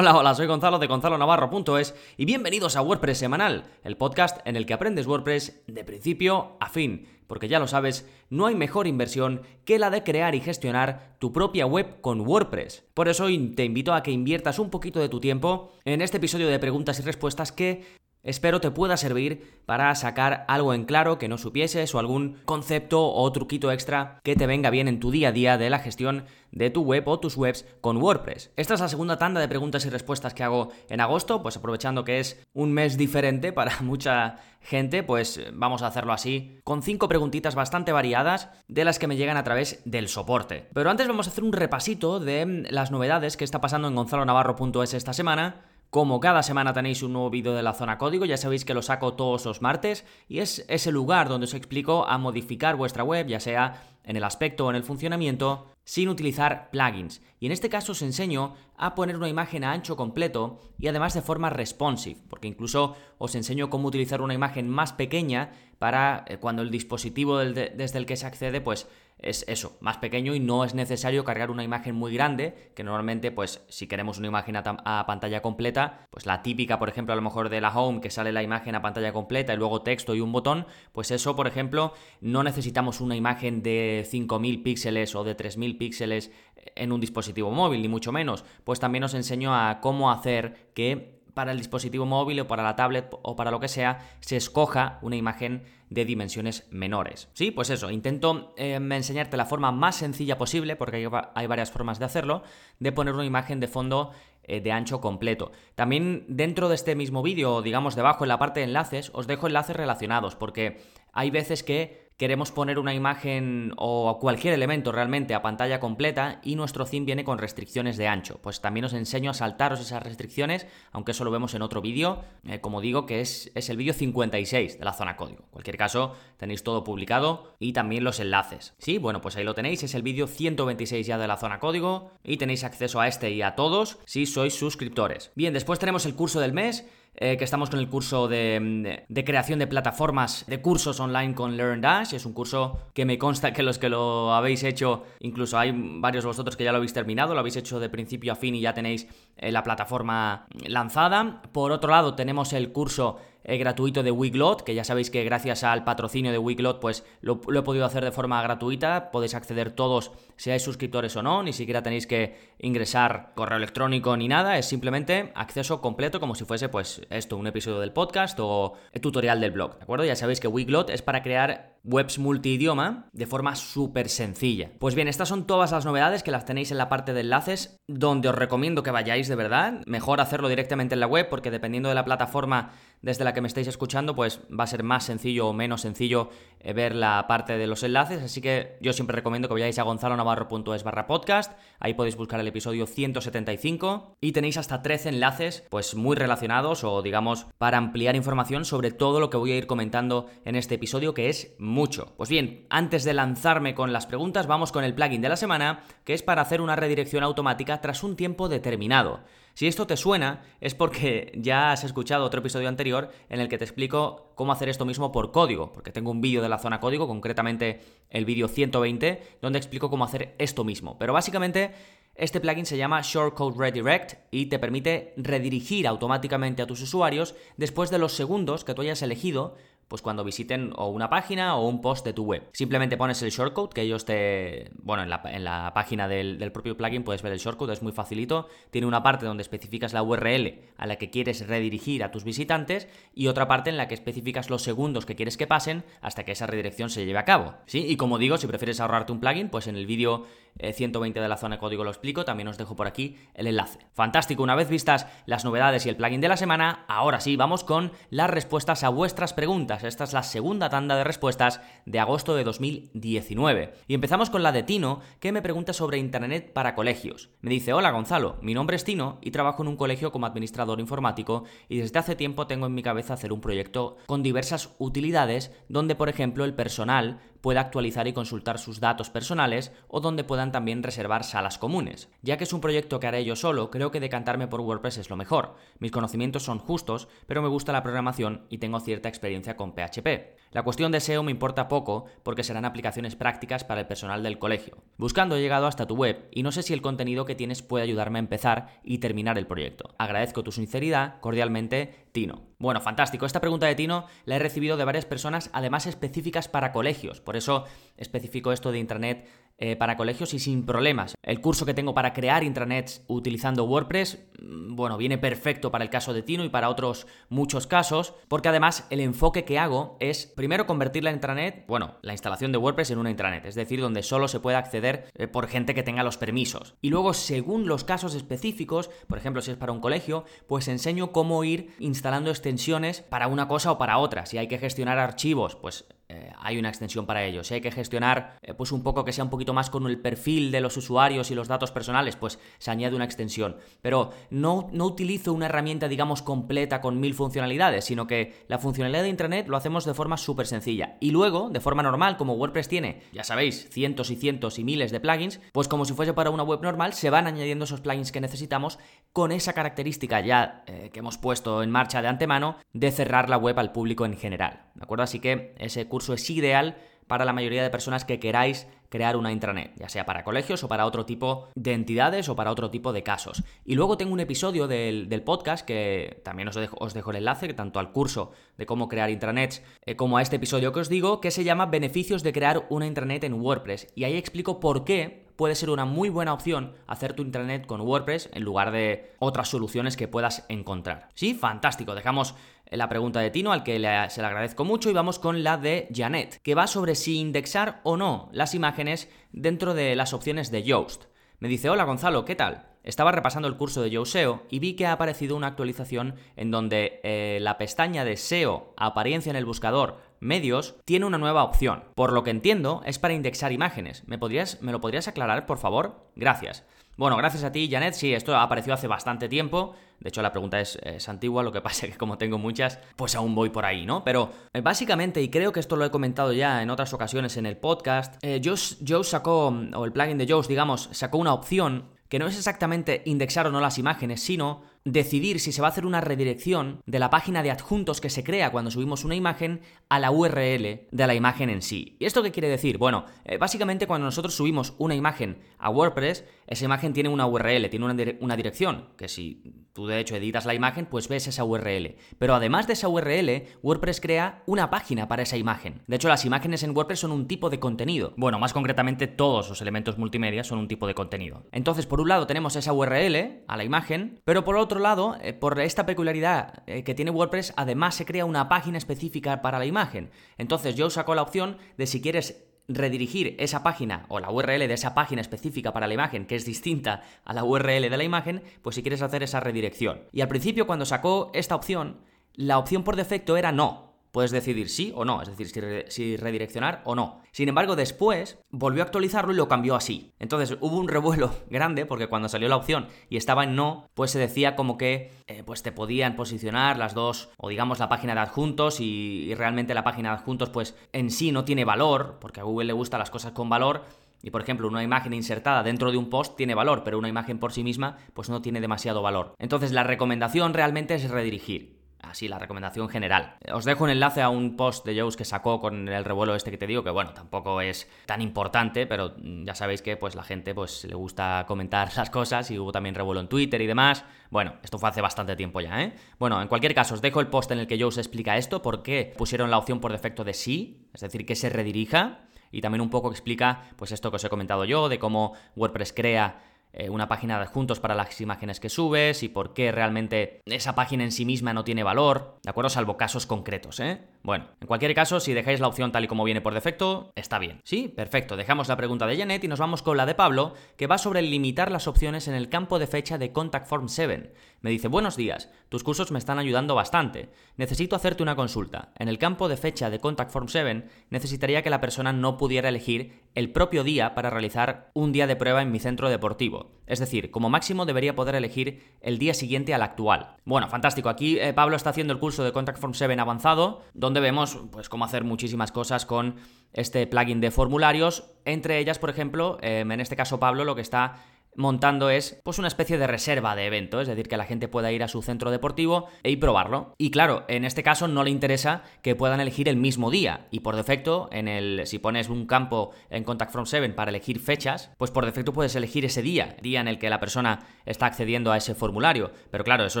Hola, 0.10 0.34
soy 0.34 0.46
Gonzalo 0.46 0.78
de 0.78 0.86
gonzalonavarro.es 0.86 1.94
y 2.16 2.24
bienvenidos 2.24 2.76
a 2.76 2.82
WordPress 2.82 3.18
Semanal, 3.18 3.64
el 3.84 3.98
podcast 3.98 4.38
en 4.46 4.56
el 4.56 4.64
que 4.64 4.72
aprendes 4.72 5.06
WordPress 5.06 5.64
de 5.66 5.84
principio 5.84 6.56
a 6.60 6.70
fin, 6.70 7.06
porque 7.26 7.46
ya 7.46 7.58
lo 7.58 7.66
sabes, 7.68 8.08
no 8.30 8.46
hay 8.46 8.54
mejor 8.54 8.86
inversión 8.86 9.42
que 9.66 9.78
la 9.78 9.90
de 9.90 10.04
crear 10.04 10.34
y 10.34 10.40
gestionar 10.40 11.16
tu 11.18 11.30
propia 11.30 11.66
web 11.66 12.00
con 12.00 12.22
WordPress. 12.22 12.86
Por 12.94 13.08
eso 13.08 13.26
te 13.54 13.66
invito 13.66 13.92
a 13.92 14.02
que 14.02 14.10
inviertas 14.10 14.58
un 14.58 14.70
poquito 14.70 14.98
de 14.98 15.10
tu 15.10 15.20
tiempo 15.20 15.72
en 15.84 16.00
este 16.00 16.16
episodio 16.16 16.48
de 16.48 16.58
preguntas 16.58 16.98
y 16.98 17.02
respuestas 17.02 17.52
que 17.52 17.84
Espero 18.22 18.60
te 18.60 18.70
pueda 18.70 18.96
servir 18.96 19.60
para 19.64 19.94
sacar 19.94 20.44
algo 20.48 20.74
en 20.74 20.84
claro 20.84 21.18
que 21.18 21.28
no 21.28 21.38
supieses 21.38 21.94
o 21.94 21.98
algún 21.98 22.38
concepto 22.44 23.12
o 23.12 23.32
truquito 23.32 23.70
extra 23.70 24.20
que 24.24 24.34
te 24.34 24.46
venga 24.46 24.70
bien 24.70 24.88
en 24.88 25.00
tu 25.00 25.10
día 25.10 25.28
a 25.28 25.32
día 25.32 25.58
de 25.58 25.70
la 25.70 25.78
gestión 25.78 26.24
de 26.50 26.70
tu 26.70 26.82
web 26.82 27.06
o 27.06 27.20
tus 27.20 27.36
webs 27.36 27.64
con 27.80 27.98
WordPress. 27.98 28.50
Esta 28.56 28.74
es 28.74 28.80
la 28.80 28.88
segunda 28.88 29.18
tanda 29.18 29.40
de 29.40 29.48
preguntas 29.48 29.84
y 29.86 29.90
respuestas 29.90 30.34
que 30.34 30.42
hago 30.42 30.70
en 30.88 31.00
agosto, 31.00 31.42
pues 31.42 31.56
aprovechando 31.56 32.04
que 32.04 32.18
es 32.18 32.42
un 32.54 32.72
mes 32.72 32.96
diferente 32.96 33.52
para 33.52 33.72
mucha 33.82 34.38
gente, 34.60 35.02
pues 35.02 35.40
vamos 35.52 35.82
a 35.82 35.86
hacerlo 35.86 36.12
así, 36.12 36.58
con 36.64 36.82
cinco 36.82 37.08
preguntitas 37.08 37.54
bastante 37.54 37.92
variadas 37.92 38.50
de 38.66 38.84
las 38.84 38.98
que 38.98 39.06
me 39.06 39.16
llegan 39.16 39.36
a 39.36 39.44
través 39.44 39.80
del 39.84 40.08
soporte. 40.08 40.68
Pero 40.74 40.90
antes 40.90 41.06
vamos 41.06 41.26
a 41.26 41.30
hacer 41.30 41.44
un 41.44 41.52
repasito 41.52 42.18
de 42.20 42.66
las 42.70 42.90
novedades 42.90 43.36
que 43.36 43.44
está 43.44 43.60
pasando 43.60 43.88
en 43.88 43.94
gonzalonavarro.es 43.94 44.94
esta 44.94 45.12
semana 45.12 45.67
como 45.90 46.20
cada 46.20 46.42
semana 46.42 46.72
tenéis 46.72 47.02
un 47.02 47.12
nuevo 47.14 47.30
vídeo 47.30 47.54
de 47.54 47.62
la 47.62 47.72
zona 47.72 47.96
código, 47.96 48.24
ya 48.24 48.36
sabéis 48.36 48.64
que 48.64 48.74
lo 48.74 48.82
saco 48.82 49.14
todos 49.14 49.46
los 49.46 49.62
martes 49.62 50.04
y 50.28 50.40
es 50.40 50.64
ese 50.68 50.92
lugar 50.92 51.28
donde 51.28 51.46
os 51.46 51.54
explico 51.54 52.06
a 52.06 52.18
modificar 52.18 52.76
vuestra 52.76 53.04
web, 53.04 53.26
ya 53.26 53.40
sea 53.40 53.82
en 54.08 54.16
el 54.16 54.24
aspecto 54.24 54.66
o 54.66 54.70
en 54.70 54.76
el 54.76 54.82
funcionamiento, 54.82 55.66
sin 55.84 56.08
utilizar 56.08 56.70
plugins. 56.70 57.20
Y 57.40 57.46
en 57.46 57.52
este 57.52 57.68
caso 57.68 57.92
os 57.92 58.02
enseño 58.02 58.54
a 58.76 58.94
poner 58.94 59.16
una 59.16 59.28
imagen 59.28 59.64
a 59.64 59.72
ancho 59.72 59.96
completo 59.96 60.60
y 60.78 60.88
además 60.88 61.14
de 61.14 61.22
forma 61.22 61.50
responsive, 61.50 62.18
porque 62.28 62.48
incluso 62.48 62.96
os 63.18 63.34
enseño 63.34 63.70
cómo 63.70 63.88
utilizar 63.88 64.22
una 64.22 64.34
imagen 64.34 64.68
más 64.68 64.92
pequeña 64.94 65.52
para 65.78 66.24
eh, 66.26 66.38
cuando 66.38 66.62
el 66.62 66.70
dispositivo 66.70 67.38
desde 67.38 67.98
el 67.98 68.06
que 68.06 68.16
se 68.16 68.26
accede 68.26 68.60
pues 68.60 68.88
es 69.18 69.44
eso, 69.48 69.76
más 69.80 69.96
pequeño 69.96 70.34
y 70.34 70.40
no 70.40 70.64
es 70.64 70.74
necesario 70.74 71.24
cargar 71.24 71.50
una 71.50 71.64
imagen 71.64 71.94
muy 71.94 72.14
grande, 72.14 72.72
que 72.74 72.84
normalmente, 72.84 73.32
pues, 73.32 73.64
si 73.68 73.86
queremos 73.86 74.18
una 74.18 74.28
imagen 74.28 74.56
a, 74.56 75.06
pantalla 75.06 75.42
completa, 75.42 76.06
pues 76.10 76.26
la 76.26 76.42
típica, 76.42 76.78
por 76.78 76.88
ejemplo, 76.88 77.12
a 77.12 77.16
lo 77.16 77.22
mejor 77.22 77.48
de 77.48 77.60
la 77.60 77.76
home, 77.76 78.00
que 78.00 78.10
sale 78.10 78.32
la 78.32 78.42
imagen 78.42 78.74
a 78.74 78.82
pantalla 78.82 79.12
completa 79.12 79.52
y 79.52 79.56
luego 79.56 79.82
texto 79.82 80.14
y 80.14 80.20
un 80.20 80.32
botón, 80.32 80.66
pues 80.92 81.10
eso, 81.10 81.34
por 81.34 81.46
ejemplo, 81.46 81.92
no 82.20 82.42
necesitamos 82.42 83.00
una 83.00 83.16
imagen 83.16 83.62
de 83.62 83.97
5000 84.04 84.62
píxeles 84.62 85.14
o 85.14 85.24
de 85.24 85.34
3000 85.34 85.78
píxeles 85.78 86.30
en 86.74 86.92
un 86.92 87.00
dispositivo 87.00 87.50
móvil, 87.50 87.82
ni 87.82 87.88
mucho 87.88 88.12
menos. 88.12 88.44
Pues 88.64 88.80
también 88.80 89.04
os 89.04 89.14
enseño 89.14 89.54
a 89.54 89.80
cómo 89.80 90.10
hacer 90.10 90.70
que 90.74 91.18
para 91.38 91.52
el 91.52 91.58
dispositivo 91.58 92.04
móvil 92.04 92.40
o 92.40 92.48
para 92.48 92.64
la 92.64 92.74
tablet 92.74 93.14
o 93.22 93.36
para 93.36 93.52
lo 93.52 93.60
que 93.60 93.68
sea, 93.68 94.00
se 94.18 94.36
escoja 94.36 94.98
una 95.02 95.14
imagen 95.14 95.62
de 95.88 96.04
dimensiones 96.04 96.66
menores. 96.72 97.28
Sí, 97.32 97.52
pues 97.52 97.70
eso, 97.70 97.92
intento 97.92 98.54
em, 98.56 98.90
enseñarte 98.90 99.36
la 99.36 99.46
forma 99.46 99.70
más 99.70 99.94
sencilla 99.94 100.36
posible, 100.36 100.74
porque 100.74 100.96
hay, 100.96 101.06
hay, 101.36 101.46
varias 101.46 101.70
formas 101.70 102.00
de 102.00 102.06
hacerlo, 102.06 102.42
de 102.80 102.90
poner 102.90 103.14
una 103.14 103.24
imagen 103.24 103.60
de 103.60 103.68
fondo 103.68 104.10
eh, 104.42 104.60
de 104.60 104.72
ancho 104.72 105.00
completo. 105.00 105.52
También 105.76 106.24
dentro 106.26 106.68
de 106.68 106.74
este 106.74 106.96
mismo 106.96 107.22
vídeo, 107.22 107.62
digamos 107.62 107.94
debajo 107.94 108.24
en 108.24 108.30
la 108.30 108.38
parte 108.40 108.58
de 108.58 108.64
enlaces, 108.64 109.12
os 109.14 109.28
dejo 109.28 109.46
enlaces 109.46 109.76
relacionados, 109.76 110.34
porque 110.34 110.80
hay 111.12 111.30
veces 111.30 111.62
que 111.62 112.07
queremos 112.18 112.50
poner 112.50 112.80
una 112.80 112.94
imagen 112.94 113.72
o 113.76 114.18
cualquier 114.20 114.52
elemento 114.52 114.90
realmente 114.90 115.34
a 115.34 115.40
pantalla 115.40 115.78
completa 115.78 116.40
y 116.42 116.56
nuestro 116.56 116.84
theme 116.84 117.06
viene 117.06 117.24
con 117.24 117.38
restricciones 117.38 117.96
de 117.96 118.08
ancho. 118.08 118.40
Pues 118.42 118.60
también 118.60 118.84
os 118.84 118.92
enseño 118.92 119.30
a 119.30 119.34
saltaros 119.34 119.80
esas 119.80 120.02
restricciones, 120.02 120.66
aunque 120.90 121.12
eso 121.12 121.24
lo 121.24 121.30
vemos 121.30 121.54
en 121.54 121.62
otro 121.62 121.80
vídeo, 121.80 122.24
eh, 122.44 122.60
como 122.60 122.80
digo, 122.80 123.06
que 123.06 123.20
es, 123.20 123.52
es 123.54 123.70
el 123.70 123.76
vídeo 123.76 123.94
56 123.94 124.80
de 124.80 124.84
la 124.84 124.92
zona 124.92 125.16
código. 125.16 125.44
En 125.44 125.50
cualquier 125.50 125.78
caso, 125.78 126.16
tenéis 126.36 126.64
todo 126.64 126.82
publicado 126.82 127.54
y 127.60 127.72
también 127.72 128.02
los 128.02 128.18
enlaces. 128.18 128.74
Sí, 128.78 128.98
bueno, 128.98 129.20
pues 129.20 129.36
ahí 129.36 129.44
lo 129.44 129.54
tenéis, 129.54 129.84
es 129.84 129.94
el 129.94 130.02
vídeo 130.02 130.26
126 130.26 131.06
ya 131.06 131.18
de 131.18 131.28
la 131.28 131.36
zona 131.36 131.60
código 131.60 132.10
y 132.24 132.36
tenéis 132.36 132.64
acceso 132.64 133.00
a 133.00 133.06
este 133.06 133.30
y 133.30 133.42
a 133.42 133.54
todos 133.54 133.98
si 134.06 134.26
sois 134.26 134.54
suscriptores. 134.54 135.30
Bien, 135.36 135.54
después 135.54 135.78
tenemos 135.78 136.04
el 136.04 136.16
curso 136.16 136.40
del 136.40 136.52
mes 136.52 136.84
eh, 137.20 137.36
que 137.36 137.42
estamos 137.42 137.68
con 137.68 137.80
el 137.80 137.88
curso 137.88 138.28
de, 138.28 139.04
creación 139.26 139.58
de 139.58 139.66
plataformas 139.66 140.44
de 140.46 140.60
cursos 140.60 141.00
online 141.00 141.34
con 141.34 141.56
LearnDash. 141.56 142.14
Es 142.14 142.24
un 142.24 142.32
curso 142.32 142.78
que 142.94 143.04
me 143.04 143.18
consta 143.18 143.52
que 143.52 143.64
los 143.64 143.78
que 143.78 143.88
lo 143.88 144.32
habéis 144.32 144.62
hecho, 144.62 145.02
incluso 145.18 145.58
hay 145.58 145.72
varios 145.74 146.22
de 146.22 146.28
vosotros 146.28 146.56
que 146.56 146.62
ya 146.62 146.70
lo 146.70 146.76
habéis 146.76 146.92
terminado, 146.92 147.34
lo 147.34 147.40
habéis 147.40 147.56
hecho 147.56 147.80
de 147.80 147.88
principio 147.88 148.32
a 148.32 148.36
fin 148.36 148.54
y 148.54 148.60
ya 148.60 148.72
tenéis 148.72 149.08
eh, 149.36 149.50
la 149.50 149.64
plataforma 149.64 150.46
lanzada. 150.64 151.42
Por 151.50 151.72
otro 151.72 151.90
lado, 151.90 152.14
tenemos 152.14 152.52
el 152.52 152.70
curso 152.70 153.18
eh, 153.48 153.56
gratuito 153.56 154.02
de 154.02 154.10
Wiglot, 154.10 154.62
que 154.62 154.74
ya 154.74 154.84
sabéis 154.84 155.10
que 155.10 155.24
gracias 155.24 155.64
al 155.64 155.82
patrocinio 155.82 156.32
de 156.32 156.38
Wiglot, 156.38 156.80
pues 156.80 157.04
lo, 157.22 157.40
he 157.54 157.62
podido 157.62 157.86
hacer 157.86 158.04
de 158.04 158.12
forma 158.12 158.42
gratuita. 158.42 159.10
Podéis 159.10 159.34
acceder 159.34 159.70
todos, 159.70 160.12
seáis 160.38 160.62
suscriptores 160.62 161.14
o 161.16 161.22
no, 161.22 161.42
ni 161.42 161.52
siquiera 161.52 161.82
tenéis 161.82 162.06
que 162.06 162.54
ingresar 162.58 163.32
correo 163.34 163.58
electrónico 163.58 164.16
ni 164.16 164.28
nada, 164.28 164.56
es 164.56 164.66
simplemente 164.66 165.32
acceso 165.34 165.82
completo 165.82 166.20
como 166.20 166.34
si 166.34 166.46
fuese, 166.46 166.70
pues, 166.70 167.02
esto, 167.10 167.36
un 167.36 167.46
episodio 167.46 167.80
del 167.80 167.92
podcast 167.92 168.38
o 168.40 168.72
el 168.92 169.02
tutorial 169.02 169.40
del 169.40 169.50
blog, 169.50 169.76
¿de 169.76 169.82
acuerdo? 169.82 170.06
Ya 170.06 170.16
sabéis 170.16 170.40
que 170.40 170.48
Wiglot 170.48 170.88
es 170.88 171.02
para 171.02 171.22
crear 171.22 171.78
webs 171.84 172.18
multidioma 172.18 173.08
de 173.12 173.26
forma 173.26 173.56
súper 173.56 174.08
sencilla. 174.08 174.70
Pues 174.78 174.94
bien, 174.94 175.08
estas 175.08 175.28
son 175.28 175.46
todas 175.46 175.72
las 175.72 175.84
novedades 175.84 176.22
que 176.22 176.30
las 176.30 176.44
tenéis 176.44 176.70
en 176.70 176.78
la 176.78 176.88
parte 176.88 177.12
de 177.12 177.20
enlaces, 177.20 177.80
donde 177.88 178.28
os 178.28 178.34
recomiendo 178.34 178.82
que 178.82 178.90
vayáis 178.90 179.28
de 179.28 179.36
verdad. 179.36 179.80
Mejor 179.86 180.20
hacerlo 180.20 180.48
directamente 180.48 180.94
en 180.94 181.00
la 181.00 181.06
web, 181.06 181.28
porque 181.28 181.50
dependiendo 181.50 181.88
de 181.88 181.94
la 181.94 182.04
plataforma 182.04 182.72
desde 183.00 183.24
la 183.24 183.32
que 183.32 183.40
me 183.40 183.48
estáis 183.48 183.68
escuchando, 183.68 184.14
pues 184.14 184.40
va 184.48 184.64
a 184.64 184.66
ser 184.66 184.82
más 184.82 185.04
sencillo 185.04 185.48
o 185.48 185.52
menos 185.52 185.82
sencillo 185.82 186.30
eh, 186.60 186.72
ver 186.72 186.94
la 186.94 187.26
parte 187.28 187.56
de 187.56 187.66
los 187.66 187.82
enlaces. 187.82 188.22
Así 188.22 188.40
que 188.40 188.76
yo 188.80 188.92
siempre 188.92 189.14
recomiendo 189.14 189.48
que 189.48 189.54
vayáis 189.54 189.78
a 189.78 189.84
barra 190.28 191.06
podcast. 191.06 191.52
Ahí 191.80 191.94
podéis 191.94 192.16
buscar 192.16 192.40
el 192.40 192.48
episodio 192.48 192.86
175 192.86 194.16
y 194.20 194.32
tenéis 194.32 194.56
hasta 194.56 194.82
13 194.82 195.10
enlaces, 195.10 195.64
pues 195.70 195.94
muy 195.94 196.16
relacionados 196.16 196.84
o 196.84 197.02
digamos 197.02 197.46
para 197.58 197.78
ampliar 197.78 198.16
información 198.16 198.64
sobre 198.64 198.90
todo 198.90 199.20
lo 199.20 199.30
que 199.30 199.36
voy 199.36 199.52
a 199.52 199.56
ir 199.56 199.66
comentando 199.66 200.26
en 200.44 200.56
este 200.56 200.76
episodio, 200.76 201.14
que 201.14 201.28
es 201.28 201.54
mucho. 201.58 202.14
Pues 202.16 202.28
bien, 202.28 202.66
antes 202.70 203.04
de 203.04 203.14
lanzarme 203.14 203.74
con 203.74 203.92
las 203.92 204.06
preguntas, 204.06 204.46
vamos 204.46 204.72
con 204.72 204.84
el 204.84 204.94
plugin 204.94 205.22
de 205.22 205.28
la 205.28 205.36
semana, 205.36 205.84
que 206.04 206.14
es 206.14 206.22
para 206.22 206.42
hacer 206.42 206.60
una 206.60 206.76
redirección 206.76 207.24
automática 207.24 207.80
tras 207.80 208.02
un 208.02 208.16
tiempo 208.16 208.48
determinado. 208.48 209.20
Si 209.58 209.66
esto 209.66 209.88
te 209.88 209.96
suena, 209.96 210.44
es 210.60 210.76
porque 210.76 211.32
ya 211.36 211.72
has 211.72 211.82
escuchado 211.82 212.24
otro 212.24 212.38
episodio 212.38 212.68
anterior 212.68 213.10
en 213.28 213.40
el 213.40 213.48
que 213.48 213.58
te 213.58 213.64
explico 213.64 214.30
cómo 214.36 214.52
hacer 214.52 214.68
esto 214.68 214.84
mismo 214.84 215.10
por 215.10 215.32
código, 215.32 215.72
porque 215.72 215.90
tengo 215.90 216.12
un 216.12 216.20
vídeo 216.20 216.42
de 216.42 216.48
la 216.48 216.60
zona 216.60 216.78
código, 216.78 217.08
concretamente 217.08 217.80
el 218.08 218.24
vídeo 218.24 218.46
120, 218.46 219.20
donde 219.42 219.58
explico 219.58 219.90
cómo 219.90 220.04
hacer 220.04 220.36
esto 220.38 220.62
mismo. 220.62 220.96
Pero 220.96 221.12
básicamente 221.12 221.72
este 222.18 222.40
plugin 222.40 222.66
se 222.66 222.76
llama 222.76 223.00
Shortcode 223.00 223.56
Redirect 223.56 224.14
y 224.32 224.46
te 224.46 224.58
permite 224.58 225.14
redirigir 225.16 225.86
automáticamente 225.86 226.62
a 226.62 226.66
tus 226.66 226.82
usuarios 226.82 227.36
después 227.56 227.90
de 227.90 227.98
los 227.98 228.12
segundos 228.12 228.64
que 228.64 228.74
tú 228.74 228.82
hayas 228.82 229.02
elegido 229.02 229.54
pues 229.88 230.02
cuando 230.02 230.22
visiten 230.22 230.72
o 230.76 230.88
una 230.88 231.08
página 231.08 231.56
o 231.56 231.66
un 231.66 231.80
post 231.80 232.04
de 232.04 232.12
tu 232.12 232.24
web. 232.24 232.46
Simplemente 232.52 232.96
pones 232.96 233.22
el 233.22 233.30
shortcode 233.30 233.70
que 233.70 233.82
ellos 233.82 234.04
te... 234.04 234.70
Bueno, 234.82 235.02
en 235.02 235.44
la, 235.44 235.72
página 235.74 236.06
del, 236.06 236.52
propio 236.52 236.76
plugin 236.76 237.02
puedes 237.02 237.22
ver 237.22 237.32
el 237.32 237.38
shortcode, 237.38 237.72
es 237.72 237.82
muy 237.82 237.92
facilito. 237.92 238.48
Tiene 238.70 238.86
una 238.86 239.02
parte 239.02 239.24
donde 239.24 239.42
especificas 239.42 239.94
la 239.94 240.02
URL 240.02 240.60
a 240.76 240.86
la 240.86 240.96
que 240.96 241.10
quieres 241.10 241.46
redirigir 241.46 242.04
a 242.04 242.10
tus 242.10 242.24
visitantes 242.24 242.86
y 243.14 243.28
otra 243.28 243.48
parte 243.48 243.70
en 243.70 243.78
la 243.78 243.88
que 243.88 243.94
especificas 243.94 244.50
los 244.50 244.62
segundos 244.62 245.06
que 245.06 245.16
quieres 245.16 245.38
que 245.38 245.46
pasen 245.46 245.84
hasta 246.02 246.24
que 246.24 246.32
esa 246.32 246.46
redirección 246.46 246.90
se 246.90 247.06
lleve 247.06 247.18
a 247.18 247.24
cabo. 247.24 247.54
¿Sí? 247.64 247.86
Y 247.88 247.96
como 247.96 248.18
digo, 248.18 248.36
si 248.36 248.46
prefieres 248.46 248.80
ahorrarte 248.80 249.12
un 249.12 249.20
plugin, 249.20 249.48
pues 249.48 249.68
en 249.68 249.76
el 249.76 249.86
vídeo 249.86 250.26
120 250.58 251.20
de 251.20 251.28
la 251.28 251.36
zona 251.36 251.56
de 251.56 251.60
código 251.60 251.84
lo 251.84 251.90
explico, 251.90 252.24
también 252.24 252.48
os 252.48 252.58
dejo 252.58 252.76
por 252.76 252.86
aquí 252.86 253.16
el 253.34 253.46
enlace. 253.46 253.78
Fantástico, 253.92 254.42
una 254.42 254.54
vez 254.54 254.68
vistas 254.68 255.06
las 255.26 255.44
novedades 255.44 255.86
y 255.86 255.88
el 255.88 255.96
plugin 255.96 256.20
de 256.20 256.28
la 256.28 256.36
semana, 256.36 256.84
ahora 256.88 257.20
sí, 257.20 257.36
vamos 257.36 257.64
con 257.64 257.92
las 258.10 258.30
respuestas 258.30 258.84
a 258.84 258.88
vuestras 258.88 259.32
preguntas. 259.32 259.84
Esta 259.84 260.04
es 260.04 260.12
la 260.12 260.22
segunda 260.22 260.68
tanda 260.68 260.96
de 260.96 261.04
respuestas 261.04 261.60
de 261.86 262.00
agosto 262.00 262.34
de 262.34 262.44
2019. 262.44 263.74
Y 263.86 263.94
empezamos 263.94 264.30
con 264.30 264.42
la 264.42 264.52
de 264.52 264.62
Tino, 264.62 265.00
que 265.20 265.32
me 265.32 265.42
pregunta 265.42 265.72
sobre 265.72 265.98
Internet 265.98 266.52
para 266.52 266.74
colegios. 266.74 267.30
Me 267.40 267.50
dice, 267.50 267.72
hola 267.72 267.90
Gonzalo, 267.90 268.36
mi 268.42 268.54
nombre 268.54 268.76
es 268.76 268.84
Tino 268.84 269.18
y 269.20 269.30
trabajo 269.30 269.62
en 269.62 269.68
un 269.68 269.76
colegio 269.76 270.12
como 270.12 270.26
administrador 270.26 270.80
informático 270.80 271.44
y 271.68 271.78
desde 271.78 271.98
hace 271.98 272.16
tiempo 272.16 272.46
tengo 272.46 272.66
en 272.66 272.74
mi 272.74 272.82
cabeza 272.82 273.14
hacer 273.14 273.32
un 273.32 273.40
proyecto 273.40 273.96
con 274.06 274.22
diversas 274.22 274.74
utilidades 274.78 275.52
donde, 275.68 275.94
por 275.94 276.08
ejemplo, 276.08 276.44
el 276.44 276.54
personal 276.54 277.20
pueda 277.40 277.60
actualizar 277.60 278.06
y 278.08 278.12
consultar 278.12 278.58
sus 278.58 278.80
datos 278.80 279.10
personales 279.10 279.72
o 279.88 280.00
donde 280.00 280.24
puedan 280.24 280.52
también 280.52 280.82
reservar 280.82 281.24
salas 281.24 281.58
comunes. 281.58 282.08
Ya 282.22 282.36
que 282.36 282.44
es 282.44 282.52
un 282.52 282.60
proyecto 282.60 283.00
que 283.00 283.06
haré 283.06 283.24
yo 283.24 283.36
solo, 283.36 283.70
creo 283.70 283.90
que 283.90 284.00
decantarme 284.00 284.48
por 284.48 284.60
WordPress 284.60 284.98
es 284.98 285.10
lo 285.10 285.16
mejor. 285.16 285.54
Mis 285.78 285.92
conocimientos 285.92 286.42
son 286.42 286.58
justos, 286.58 287.08
pero 287.26 287.42
me 287.42 287.48
gusta 287.48 287.72
la 287.72 287.82
programación 287.82 288.46
y 288.48 288.58
tengo 288.58 288.80
cierta 288.80 289.08
experiencia 289.08 289.56
con 289.56 289.72
PHP. 289.72 290.36
La 290.50 290.62
cuestión 290.62 290.92
de 290.92 291.00
SEO 291.00 291.22
me 291.22 291.30
importa 291.30 291.68
poco 291.68 292.06
porque 292.22 292.42
serán 292.42 292.64
aplicaciones 292.64 293.16
prácticas 293.16 293.64
para 293.64 293.80
el 293.80 293.86
personal 293.86 294.22
del 294.22 294.38
colegio. 294.38 294.78
Buscando 294.96 295.36
he 295.36 295.40
llegado 295.40 295.66
hasta 295.66 295.86
tu 295.86 295.94
web 295.94 296.28
y 296.30 296.42
no 296.42 296.52
sé 296.52 296.62
si 296.62 296.72
el 296.72 296.80
contenido 296.80 297.26
que 297.26 297.34
tienes 297.34 297.62
puede 297.62 297.84
ayudarme 297.84 298.18
a 298.18 298.20
empezar 298.20 298.80
y 298.82 298.98
terminar 298.98 299.36
el 299.36 299.46
proyecto. 299.46 299.94
Agradezco 299.98 300.42
tu 300.42 300.50
sinceridad, 300.50 301.20
cordialmente, 301.20 302.06
Tino. 302.12 302.42
Bueno, 302.58 302.80
fantástico. 302.80 303.26
Esta 303.26 303.40
pregunta 303.40 303.66
de 303.66 303.74
Tino 303.74 304.06
la 304.24 304.36
he 304.36 304.38
recibido 304.38 304.76
de 304.76 304.84
varias 304.84 305.04
personas, 305.04 305.50
además 305.52 305.86
específicas 305.86 306.48
para 306.48 306.72
colegios. 306.72 307.20
Por 307.20 307.36
eso 307.36 307.64
especifico 307.96 308.50
esto 308.52 308.72
de 308.72 308.78
Internet 308.78 309.28
eh, 309.58 309.74
para 309.74 309.96
colegios 309.96 310.34
y 310.34 310.38
sin 310.38 310.64
problemas. 310.64 311.14
El 311.22 311.40
curso 311.40 311.66
que 311.66 311.74
tengo 311.74 311.92
para 311.92 312.12
crear 312.12 312.44
intranets 312.44 313.02
utilizando 313.08 313.64
WordPress, 313.64 314.18
mm, 314.40 314.76
bueno, 314.76 314.96
viene 314.96 315.18
perfecto 315.18 315.72
para 315.72 315.82
el 315.82 315.90
caso 315.90 316.12
de 316.12 316.22
Tino 316.22 316.44
y 316.44 316.48
para 316.48 316.68
otros 316.68 317.08
muchos 317.28 317.66
casos, 317.66 318.14
porque 318.28 318.48
además 318.48 318.86
el 318.90 319.00
enfoque 319.00 319.44
que 319.44 319.58
hago 319.58 319.96
es 319.98 320.26
primero 320.26 320.66
convertir 320.66 321.02
la 321.02 321.10
intranet, 321.10 321.66
bueno, 321.66 321.96
la 322.02 322.12
instalación 322.12 322.52
de 322.52 322.58
WordPress 322.58 322.92
en 322.92 322.98
una 322.98 323.10
intranet, 323.10 323.46
es 323.46 323.56
decir, 323.56 323.80
donde 323.80 324.04
solo 324.04 324.28
se 324.28 324.38
puede 324.38 324.56
acceder 324.56 325.10
eh, 325.14 325.26
por 325.26 325.48
gente 325.48 325.74
que 325.74 325.82
tenga 325.82 326.04
los 326.04 326.18
permisos. 326.18 326.76
Y 326.80 326.90
luego, 326.90 327.12
según 327.12 327.66
los 327.66 327.82
casos 327.82 328.14
específicos, 328.14 328.90
por 329.08 329.18
ejemplo, 329.18 329.42
si 329.42 329.50
es 329.50 329.56
para 329.56 329.72
un 329.72 329.80
colegio, 329.80 330.24
pues 330.46 330.68
enseño 330.68 331.10
cómo 331.10 331.42
ir 331.42 331.70
instalando 331.80 332.30
extensiones 332.30 333.02
para 333.02 333.26
una 333.26 333.48
cosa 333.48 333.72
o 333.72 333.78
para 333.78 333.98
otra. 333.98 334.26
Si 334.26 334.38
hay 334.38 334.46
que 334.46 334.58
gestionar 334.58 334.98
archivos, 334.98 335.56
pues 335.56 335.86
eh, 336.10 336.32
hay 336.38 336.58
una 336.58 336.70
extensión 336.70 337.04
para 337.04 337.22
ello. 337.24 337.44
Si 337.44 337.54
hay 337.54 337.60
que 337.60 337.70
gestionar 337.70 338.38
eh, 338.40 338.54
pues 338.54 338.72
un 338.72 338.82
poco 338.82 339.04
que 339.04 339.12
sea 339.12 339.24
un 339.24 339.30
poquito 339.30 339.52
más 339.52 339.68
con 339.68 339.86
el 339.86 340.00
perfil 340.00 340.50
de 340.50 340.62
los 340.62 340.76
usuarios 340.76 341.30
y 341.30 341.34
los 341.34 341.48
datos 341.48 341.70
personales, 341.70 342.16
pues 342.16 342.38
se 342.58 342.70
añade 342.70 342.96
una 342.96 343.04
extensión. 343.04 343.56
Pero 343.82 344.10
no, 344.30 344.68
no 344.72 344.86
utilizo 344.86 345.34
una 345.34 345.46
herramienta, 345.46 345.86
digamos, 345.86 346.22
completa 346.22 346.80
con 346.80 346.98
mil 346.98 347.12
funcionalidades, 347.12 347.84
sino 347.84 348.06
que 348.06 348.44
la 348.48 348.58
funcionalidad 348.58 349.02
de 349.02 349.10
Internet 349.10 349.48
lo 349.48 349.56
hacemos 349.58 349.84
de 349.84 349.92
forma 349.92 350.16
súper 350.16 350.46
sencilla. 350.46 350.96
Y 351.00 351.10
luego, 351.10 351.50
de 351.50 351.60
forma 351.60 351.82
normal, 351.82 352.16
como 352.16 352.34
WordPress 352.34 352.68
tiene, 352.68 353.02
ya 353.12 353.22
sabéis, 353.24 353.68
cientos 353.70 354.10
y 354.10 354.16
cientos 354.16 354.58
y 354.58 354.64
miles 354.64 354.90
de 354.90 355.00
plugins, 355.00 355.40
pues 355.52 355.68
como 355.68 355.84
si 355.84 355.92
fuese 355.92 356.14
para 356.14 356.30
una 356.30 356.42
web 356.42 356.62
normal, 356.62 356.94
se 356.94 357.10
van 357.10 357.26
añadiendo 357.26 357.66
esos 357.66 357.82
plugins 357.82 358.12
que 358.12 358.22
necesitamos 358.22 358.78
con 359.12 359.30
esa 359.30 359.52
característica 359.52 360.20
ya 360.20 360.62
eh, 360.66 360.90
que 360.90 361.00
hemos 361.00 361.18
puesto 361.18 361.62
en 361.62 361.70
marcha 361.70 362.00
de 362.00 362.08
antemano 362.08 362.56
de 362.72 362.90
cerrar 362.92 363.28
la 363.28 363.36
web 363.36 363.58
al 363.58 363.72
público 363.72 364.06
en 364.06 364.16
general. 364.16 364.68
¿De 364.74 364.84
acuerdo? 364.84 365.02
Así 365.02 365.18
que 365.18 365.54
ese 365.58 365.86
curso 365.86 365.97
es 366.00 366.30
ideal 366.30 366.76
para 367.06 367.24
la 367.24 367.32
mayoría 367.32 367.62
de 367.62 367.70
personas 367.70 368.04
que 368.04 368.20
queráis 368.20 368.68
crear 368.88 369.16
una 369.16 369.32
intranet, 369.32 369.72
ya 369.76 369.88
sea 369.88 370.06
para 370.06 370.24
colegios 370.24 370.62
o 370.64 370.68
para 370.68 370.86
otro 370.86 371.04
tipo 371.04 371.48
de 371.54 371.72
entidades 371.72 372.28
o 372.28 372.36
para 372.36 372.50
otro 372.50 372.70
tipo 372.70 372.92
de 372.92 373.02
casos. 373.02 373.42
Y 373.64 373.74
luego 373.74 373.96
tengo 373.96 374.12
un 374.12 374.20
episodio 374.20 374.66
del, 374.66 375.22
podcast 375.24 375.66
que 375.66 376.20
también 376.24 376.48
os 376.48 376.54
dejo, 376.94 377.10
el 377.10 377.16
enlace, 377.16 377.52
tanto 377.54 377.80
al 377.80 377.92
curso 377.92 378.32
de 378.56 378.66
cómo 378.66 378.88
crear 378.88 379.10
intranets 379.10 379.62
eh, 379.84 379.96
como 379.96 380.16
a 380.16 380.22
este 380.22 380.36
episodio 380.36 380.72
que 380.72 380.80
os 380.80 380.88
digo, 380.88 381.20
que 381.20 381.30
se 381.30 381.44
llama 381.44 381.66
Beneficios 381.66 382.22
de 382.22 382.32
crear 382.32 382.66
una 382.70 382.86
intranet 382.86 383.24
en 383.24 383.34
WordPress. 383.34 383.88
Y 383.94 384.04
ahí 384.04 384.16
explico 384.16 384.60
por 384.60 384.84
qué 384.84 385.27
puede 385.38 385.54
ser 385.54 385.70
una 385.70 385.84
muy 385.84 386.08
buena 386.08 386.34
opción 386.34 386.74
hacer 386.88 387.12
tu 387.12 387.22
intranet 387.22 387.64
con 387.64 387.80
WordPress 387.80 388.28
en 388.32 388.42
lugar 388.42 388.72
de 388.72 389.12
otras 389.20 389.48
soluciones 389.48 389.96
que 389.96 390.08
puedas 390.08 390.44
encontrar. 390.48 391.10
Sí, 391.14 391.32
fantástico. 391.32 391.94
Dejamos 391.94 392.34
la 392.68 392.88
pregunta 392.88 393.20
de 393.20 393.30
Tino, 393.30 393.52
al 393.52 393.62
que 393.62 393.74
se 394.10 394.20
le 394.20 394.26
agradezco 394.26 394.64
mucho, 394.64 394.90
y 394.90 394.94
vamos 394.94 395.20
con 395.20 395.44
la 395.44 395.56
de 395.56 395.88
Janet, 395.94 396.40
que 396.42 396.56
va 396.56 396.66
sobre 396.66 396.96
si 396.96 397.18
indexar 397.18 397.80
o 397.84 397.96
no 397.96 398.28
las 398.32 398.56
imágenes 398.56 399.08
dentro 399.30 399.74
de 399.74 399.94
las 399.94 400.12
opciones 400.12 400.50
de 400.50 400.64
Yoast. 400.64 401.04
Me 401.38 401.46
dice, 401.46 401.70
hola 401.70 401.84
Gonzalo, 401.84 402.24
¿qué 402.24 402.34
tal? 402.34 402.66
Estaba 402.82 403.12
repasando 403.12 403.46
el 403.46 403.56
curso 403.56 403.80
de 403.80 403.90
Yoast 403.90 404.12
SEO 404.12 404.42
y 404.50 404.58
vi 404.58 404.74
que 404.74 404.86
ha 404.86 404.92
aparecido 404.92 405.36
una 405.36 405.46
actualización 405.46 406.16
en 406.34 406.50
donde 406.50 407.00
eh, 407.04 407.38
la 407.40 407.58
pestaña 407.58 408.04
de 408.04 408.16
SEO, 408.16 408.74
apariencia 408.76 409.30
en 409.30 409.36
el 409.36 409.44
buscador, 409.44 409.98
medios, 410.20 410.76
tiene 410.84 411.06
una 411.06 411.18
nueva 411.18 411.44
opción. 411.44 411.84
Por 411.94 412.12
lo 412.12 412.22
que 412.24 412.30
entiendo, 412.30 412.82
es 412.84 412.98
para 412.98 413.14
indexar 413.14 413.52
imágenes. 413.52 414.02
¿Me, 414.06 414.18
podrías, 414.18 414.62
¿Me 414.62 414.72
lo 414.72 414.80
podrías 414.80 415.08
aclarar, 415.08 415.46
por 415.46 415.58
favor? 415.58 416.10
Gracias. 416.16 416.64
Bueno, 416.96 417.16
gracias 417.16 417.44
a 417.44 417.52
ti, 417.52 417.68
Janet. 417.70 417.94
Sí, 417.94 418.12
esto 418.12 418.36
apareció 418.36 418.74
hace 418.74 418.88
bastante 418.88 419.28
tiempo. 419.28 419.76
De 420.00 420.08
hecho, 420.08 420.20
la 420.20 420.32
pregunta 420.32 420.60
es, 420.60 421.08
antigua, 421.08 421.44
lo 421.44 421.52
que 421.52 421.60
pasa 421.62 421.86
es 421.86 421.92
que 421.92 421.98
como 421.98 422.18
tengo 422.18 422.38
muchas, 422.38 422.80
pues 422.96 423.14
aún 423.14 423.36
voy 423.36 423.50
por 423.50 423.64
ahí, 423.64 423.86
¿no? 423.86 424.02
Pero 424.02 424.30
eh, 424.52 424.60
básicamente, 424.60 425.22
y 425.22 425.28
creo 425.28 425.52
que 425.52 425.60
esto 425.60 425.76
lo 425.76 425.84
he 425.84 425.90
comentado 425.90 426.32
ya 426.32 426.60
en 426.60 426.70
otras 426.70 426.92
ocasiones 426.92 427.36
en 427.36 427.46
el 427.46 427.56
podcast, 427.56 428.16
eh, 428.22 428.40
Joe, 428.44 429.04
sacó, 429.04 429.46
o 429.46 429.84
el 429.84 429.92
plugin 429.92 430.18
de 430.18 430.26
Joe, 430.28 430.44
digamos, 430.48 430.88
sacó 430.92 431.18
una 431.18 431.32
opción 431.32 431.84
que 432.08 432.18
no 432.18 432.26
es 432.26 432.36
exactamente 432.36 433.02
indexar 433.04 433.46
o 433.46 433.50
no 433.50 433.60
las 433.60 433.78
imágenes, 433.78 434.20
sino 434.22 434.62
decidir 434.92 435.40
si 435.40 435.52
se 435.52 435.60
va 435.60 435.68
a 435.68 435.70
hacer 435.70 435.86
una 435.86 436.00
redirección 436.00 436.80
de 436.86 436.98
la 436.98 437.10
página 437.10 437.42
de 437.42 437.50
adjuntos 437.50 438.00
que 438.00 438.10
se 438.10 438.24
crea 438.24 438.50
cuando 438.50 438.70
subimos 438.70 439.04
una 439.04 439.14
imagen 439.14 439.60
a 439.88 439.98
la 439.98 440.10
URL 440.10 440.86
de 440.90 441.06
la 441.06 441.14
imagen 441.14 441.50
en 441.50 441.62
sí. 441.62 441.96
¿Y 441.98 442.06
esto 442.06 442.22
qué 442.22 442.32
quiere 442.32 442.48
decir? 442.48 442.78
Bueno, 442.78 443.04
eh, 443.24 443.36
básicamente 443.38 443.86
cuando 443.86 444.06
nosotros 444.06 444.34
subimos 444.34 444.74
una 444.78 444.94
imagen 444.94 445.38
a 445.58 445.70
WordPress, 445.70 446.24
esa 446.48 446.64
imagen 446.64 446.94
tiene 446.94 447.10
una 447.10 447.26
URL, 447.26 447.68
tiene 447.68 448.16
una, 448.20 448.36
dirección, 448.36 448.88
que 448.96 449.08
si 449.08 449.66
tú 449.74 449.86
de 449.86 450.00
hecho 450.00 450.16
editas 450.16 450.46
la 450.46 450.54
imagen, 450.54 450.86
pues 450.86 451.06
ves 451.06 451.26
esa 451.26 451.44
URL. 451.44 451.96
Pero 452.18 452.34
además 452.34 452.66
de 452.66 452.72
esa 452.72 452.88
URL, 452.88 453.44
WordPress 453.62 454.00
crea 454.00 454.42
una 454.46 454.70
página 454.70 455.08
para 455.08 455.22
esa 455.22 455.36
imagen. 455.36 455.82
De 455.86 455.96
hecho, 455.96 456.08
las 456.08 456.24
imágenes 456.24 456.62
en 456.62 456.74
WordPress 456.74 457.00
son 457.00 457.12
un 457.12 457.28
tipo 457.28 457.50
de 457.50 457.60
contenido. 457.60 458.14
Bueno, 458.16 458.38
más 458.38 458.54
concretamente 458.54 459.06
todos 459.06 459.50
los 459.50 459.60
elementos 459.60 459.98
multimedia 459.98 460.42
son 460.42 460.58
un 460.58 460.68
tipo 460.68 460.86
de 460.86 460.94
contenido. 460.94 461.44
Entonces, 461.52 461.84
por 461.84 462.00
un 462.00 462.08
lado 462.08 462.26
tenemos 462.26 462.56
esa 462.56 462.72
URL 462.72 463.44
a 463.46 463.56
la 463.56 463.64
imagen, 463.64 464.20
pero 464.24 464.42
por 464.42 464.56
otro 464.56 464.80
lado, 464.80 465.18
eh, 465.20 465.34
por 465.34 465.60
esta 465.60 465.84
peculiaridad 465.84 466.62
eh, 466.66 466.82
que 466.82 466.94
tiene 466.94 467.10
WordPress, 467.10 467.52
además 467.56 467.94
se 467.94 468.06
crea 468.06 468.24
una 468.24 468.48
página 468.48 468.78
específica 468.78 469.42
para 469.42 469.58
la 469.58 469.66
imagen. 469.66 470.10
Entonces 470.38 470.76
yo 470.76 470.88
saco 470.88 471.14
la 471.14 471.22
opción 471.22 471.58
de 471.76 471.86
si 471.86 472.00
quieres 472.00 472.47
redirigir 472.68 473.34
esa 473.38 473.62
página 473.62 474.04
o 474.08 474.20
la 474.20 474.30
URL 474.30 474.68
de 474.68 474.74
esa 474.74 474.94
página 474.94 475.22
específica 475.22 475.72
para 475.72 475.86
la 475.86 475.94
imagen, 475.94 476.26
que 476.26 476.36
es 476.36 476.44
distinta 476.44 477.02
a 477.24 477.32
la 477.32 477.44
URL 477.44 477.88
de 477.88 477.96
la 477.96 478.04
imagen, 478.04 478.42
pues 478.62 478.76
si 478.76 478.82
quieres 478.82 479.02
hacer 479.02 479.22
esa 479.22 479.40
redirección. 479.40 480.02
Y 480.12 480.20
al 480.20 480.28
principio 480.28 480.66
cuando 480.66 480.84
sacó 480.84 481.30
esta 481.32 481.54
opción, 481.54 482.00
la 482.34 482.58
opción 482.58 482.84
por 482.84 482.96
defecto 482.96 483.36
era 483.36 483.52
no. 483.52 483.87
Puedes 484.10 484.30
decidir 484.30 484.68
sí 484.68 484.92
o 484.94 485.04
no, 485.04 485.22
es 485.22 485.28
decir, 485.28 485.84
si, 485.88 486.16
redireccionar 486.16 486.82
o 486.84 486.94
no. 486.94 487.20
Sin 487.32 487.48
embargo, 487.48 487.76
después 487.76 488.38
volvió 488.50 488.82
a 488.82 488.86
actualizarlo 488.86 489.32
y 489.32 489.36
lo 489.36 489.48
cambió 489.48 489.74
así. 489.74 490.12
Entonces 490.18 490.56
hubo 490.60 490.78
un 490.78 490.88
revuelo 490.88 491.34
grande 491.50 491.86
porque 491.86 492.08
cuando 492.08 492.28
salió 492.28 492.48
la 492.48 492.56
opción 492.56 492.88
y 493.08 493.16
estaba 493.16 493.44
en 493.44 493.54
no, 493.54 493.88
pues 493.94 494.10
se 494.10 494.18
decía 494.18 494.56
como 494.56 494.78
que 494.78 495.12
eh, 495.26 495.42
pues 495.44 495.62
te 495.62 495.72
podían 495.72 496.16
posicionar 496.16 496.78
las 496.78 496.94
dos, 496.94 497.30
o 497.36 497.48
digamos 497.48 497.78
la 497.78 497.88
página 497.88 498.14
de 498.14 498.20
adjuntos 498.20 498.80
y, 498.80 499.26
y 499.28 499.34
realmente 499.34 499.74
la 499.74 499.84
página 499.84 500.10
de 500.10 500.16
adjuntos 500.16 500.50
pues 500.50 500.74
en 500.92 501.10
sí 501.10 501.32
no 501.32 501.44
tiene 501.44 501.64
valor, 501.64 502.18
porque 502.20 502.40
a 502.40 502.44
Google 502.44 502.66
le 502.66 502.72
gustan 502.72 503.00
las 503.00 503.10
cosas 503.10 503.32
con 503.32 503.48
valor, 503.48 503.84
y 504.22 504.30
por 504.30 504.42
ejemplo, 504.42 504.68
una 504.68 504.82
imagen 504.82 505.14
insertada 505.14 505.62
dentro 505.62 505.90
de 505.90 505.96
un 505.96 506.10
post 506.10 506.36
tiene 506.36 506.54
valor, 506.54 506.82
pero 506.84 506.98
una 506.98 507.08
imagen 507.08 507.38
por 507.38 507.52
sí 507.52 507.62
misma 507.62 507.98
pues 508.14 508.28
no 508.28 508.42
tiene 508.42 508.60
demasiado 508.60 509.02
valor. 509.02 509.34
Entonces 509.38 509.72
la 509.72 509.84
recomendación 509.84 510.54
realmente 510.54 510.94
es 510.94 511.10
redirigir. 511.10 511.77
Así, 512.02 512.28
la 512.28 512.38
recomendación 512.38 512.88
general. 512.88 513.34
Os 513.52 513.64
dejo 513.64 513.84
un 513.84 513.90
enlace 513.90 514.22
a 514.22 514.28
un 514.28 514.56
post 514.56 514.86
de 514.86 514.98
Joe's 514.98 515.16
que 515.16 515.24
sacó 515.24 515.60
con 515.60 515.88
el 515.88 516.04
revuelo 516.04 516.34
este 516.34 516.50
que 516.50 516.58
te 516.58 516.66
digo, 516.66 516.84
que 516.84 516.90
bueno, 516.90 517.12
tampoco 517.12 517.60
es 517.60 517.90
tan 518.06 518.22
importante, 518.22 518.86
pero 518.86 519.14
ya 519.18 519.54
sabéis 519.54 519.82
que 519.82 519.96
pues 519.96 520.14
la 520.14 520.22
gente 520.22 520.54
pues 520.54 520.84
le 520.84 520.94
gusta 520.94 521.44
comentar 521.48 521.90
las 521.96 522.10
cosas 522.10 522.50
y 522.50 522.58
hubo 522.58 522.70
también 522.70 522.94
revuelo 522.94 523.20
en 523.20 523.28
Twitter 523.28 523.60
y 523.60 523.66
demás. 523.66 524.04
Bueno, 524.30 524.54
esto 524.62 524.78
fue 524.78 524.88
hace 524.88 525.00
bastante 525.00 525.34
tiempo 525.34 525.60
ya, 525.60 525.82
¿eh? 525.82 525.94
Bueno, 526.18 526.40
en 526.40 526.48
cualquier 526.48 526.74
caso, 526.74 526.94
os 526.94 527.02
dejo 527.02 527.20
el 527.20 527.26
post 527.28 527.50
en 527.50 527.58
el 527.58 527.66
que 527.66 527.80
Joe's 527.80 527.98
explica 527.98 528.36
esto, 528.36 528.62
por 528.62 528.82
qué 528.82 529.14
pusieron 529.16 529.50
la 529.50 529.58
opción 529.58 529.80
por 529.80 529.90
defecto 529.90 530.22
de 530.22 530.34
sí, 530.34 530.88
es 530.94 531.00
decir, 531.00 531.26
que 531.26 531.34
se 531.34 531.48
redirija, 531.48 532.28
y 532.50 532.60
también 532.60 532.80
un 532.80 532.90
poco 532.90 533.10
explica 533.10 533.62
pues 533.76 533.92
esto 533.92 534.10
que 534.10 534.16
os 534.16 534.24
he 534.24 534.28
comentado 534.28 534.64
yo, 534.64 534.88
de 534.88 534.98
cómo 534.98 535.34
WordPress 535.56 535.92
crea 535.92 536.40
eh, 536.72 536.90
una 536.90 537.08
página 537.08 537.36
de 537.36 537.44
adjuntos 537.44 537.80
para 537.80 537.94
las 537.94 538.20
imágenes 538.20 538.60
que 538.60 538.68
subes 538.68 539.22
y 539.22 539.28
por 539.28 539.54
qué 539.54 539.72
realmente 539.72 540.40
esa 540.44 540.74
página 540.74 541.04
en 541.04 541.12
sí 541.12 541.24
misma 541.24 541.54
no 541.54 541.64
tiene 541.64 541.82
valor, 541.82 542.38
¿de 542.42 542.50
acuerdo? 542.50 542.68
Salvo 542.68 542.96
casos 542.96 543.26
concretos, 543.26 543.80
¿eh? 543.80 544.02
Bueno, 544.22 544.46
en 544.60 544.66
cualquier 544.66 544.94
caso, 544.94 545.20
si 545.20 545.32
dejáis 545.32 545.60
la 545.60 545.68
opción 545.68 545.92
tal 545.92 546.04
y 546.04 546.08
como 546.08 546.24
viene 546.24 546.40
por 546.40 546.54
defecto, 546.54 547.12
está 547.14 547.38
bien. 547.38 547.60
Sí, 547.64 547.88
perfecto. 547.88 548.36
Dejamos 548.36 548.68
la 548.68 548.76
pregunta 548.76 549.06
de 549.06 549.16
Janet 549.16 549.44
y 549.44 549.48
nos 549.48 549.60
vamos 549.60 549.82
con 549.82 549.96
la 549.96 550.06
de 550.06 550.14
Pablo, 550.14 550.54
que 550.76 550.86
va 550.86 550.98
sobre 550.98 551.22
limitar 551.22 551.70
las 551.70 551.86
opciones 551.86 552.28
en 552.28 552.34
el 552.34 552.48
campo 552.48 552.78
de 552.78 552.86
fecha 552.86 553.16
de 553.16 553.32
Contact 553.32 553.66
Form 553.66 553.88
7. 553.88 554.32
Me 554.60 554.70
dice, 554.70 554.88
buenos 554.88 555.16
días, 555.16 555.50
tus 555.68 555.84
cursos 555.84 556.10
me 556.10 556.18
están 556.18 556.38
ayudando 556.38 556.74
bastante. 556.74 557.30
Necesito 557.56 557.94
hacerte 557.94 558.22
una 558.22 558.34
consulta. 558.34 558.92
En 558.98 559.08
el 559.08 559.18
campo 559.18 559.48
de 559.48 559.56
fecha 559.56 559.88
de 559.88 560.00
Contact 560.00 560.32
Form 560.32 560.48
7, 560.48 560.84
necesitaría 561.10 561.62
que 561.62 561.70
la 561.70 561.80
persona 561.80 562.12
no 562.12 562.36
pudiera 562.36 562.68
elegir 562.68 563.22
el 563.34 563.52
propio 563.52 563.84
día 563.84 564.14
para 564.14 564.30
realizar 564.30 564.90
un 564.94 565.12
día 565.12 565.26
de 565.26 565.36
prueba 565.36 565.62
en 565.62 565.70
mi 565.70 565.78
centro 565.78 566.10
deportivo. 566.10 566.72
Es 566.86 566.98
decir, 566.98 567.30
como 567.30 567.50
máximo 567.50 567.86
debería 567.86 568.16
poder 568.16 568.34
elegir 568.34 568.82
el 569.00 569.18
día 569.18 569.34
siguiente 569.34 569.74
al 569.74 569.82
actual. 569.82 570.36
Bueno, 570.44 570.68
fantástico. 570.68 571.08
Aquí 571.08 571.38
eh, 571.38 571.52
Pablo 571.52 571.76
está 571.76 571.90
haciendo 571.90 572.12
el 572.12 572.18
curso 572.18 572.42
de 572.42 572.52
Contact 572.52 572.80
Form 572.80 572.94
7 572.94 573.18
avanzado, 573.20 573.82
vemos 574.14 574.58
pues 574.70 574.88
cómo 574.88 575.04
hacer 575.04 575.24
muchísimas 575.24 575.72
cosas 575.72 576.06
con 576.06 576.36
este 576.72 577.06
plugin 577.06 577.40
de 577.40 577.50
formularios. 577.50 578.30
Entre 578.44 578.78
ellas, 578.78 578.98
por 578.98 579.10
ejemplo, 579.10 579.58
em, 579.62 579.90
en 579.90 580.00
este 580.00 580.16
caso 580.16 580.38
Pablo 580.38 580.64
lo 580.64 580.74
que 580.74 580.82
está 580.82 581.16
montando 581.58 582.08
es 582.08 582.40
pues 582.44 582.58
una 582.58 582.68
especie 582.68 582.96
de 582.98 583.06
reserva 583.06 583.56
de 583.56 583.66
evento, 583.66 584.00
es 584.00 584.08
decir, 584.08 584.28
que 584.28 584.36
la 584.36 584.44
gente 584.44 584.68
pueda 584.68 584.92
ir 584.92 585.02
a 585.02 585.08
su 585.08 585.22
centro 585.22 585.50
deportivo 585.50 586.06
e 586.22 586.30
ir 586.30 586.40
probarlo. 586.40 586.94
Y 586.98 587.10
claro, 587.10 587.44
en 587.48 587.64
este 587.64 587.82
caso 587.82 588.06
no 588.08 588.22
le 588.22 588.30
interesa 588.30 588.82
que 589.02 589.16
puedan 589.16 589.40
elegir 589.40 589.68
el 589.68 589.76
mismo 589.76 590.10
día 590.10 590.46
y 590.52 590.60
por 590.60 590.76
defecto 590.76 591.28
en 591.32 591.48
el 591.48 591.82
si 591.86 591.98
pones 591.98 592.28
un 592.28 592.46
campo 592.46 592.92
en 593.10 593.24
Contact 593.24 593.52
From 593.52 593.66
7 593.66 593.88
para 593.90 594.10
elegir 594.10 594.38
fechas, 594.38 594.92
pues 594.98 595.10
por 595.10 595.26
defecto 595.26 595.52
puedes 595.52 595.74
elegir 595.74 596.04
ese 596.04 596.22
día, 596.22 596.56
día 596.62 596.80
en 596.80 596.88
el 596.88 596.98
que 596.98 597.10
la 597.10 597.18
persona 597.18 597.66
está 597.84 598.06
accediendo 598.06 598.52
a 598.52 598.56
ese 598.56 598.76
formulario. 598.76 599.32
Pero 599.50 599.64
claro, 599.64 599.84
eso 599.84 600.00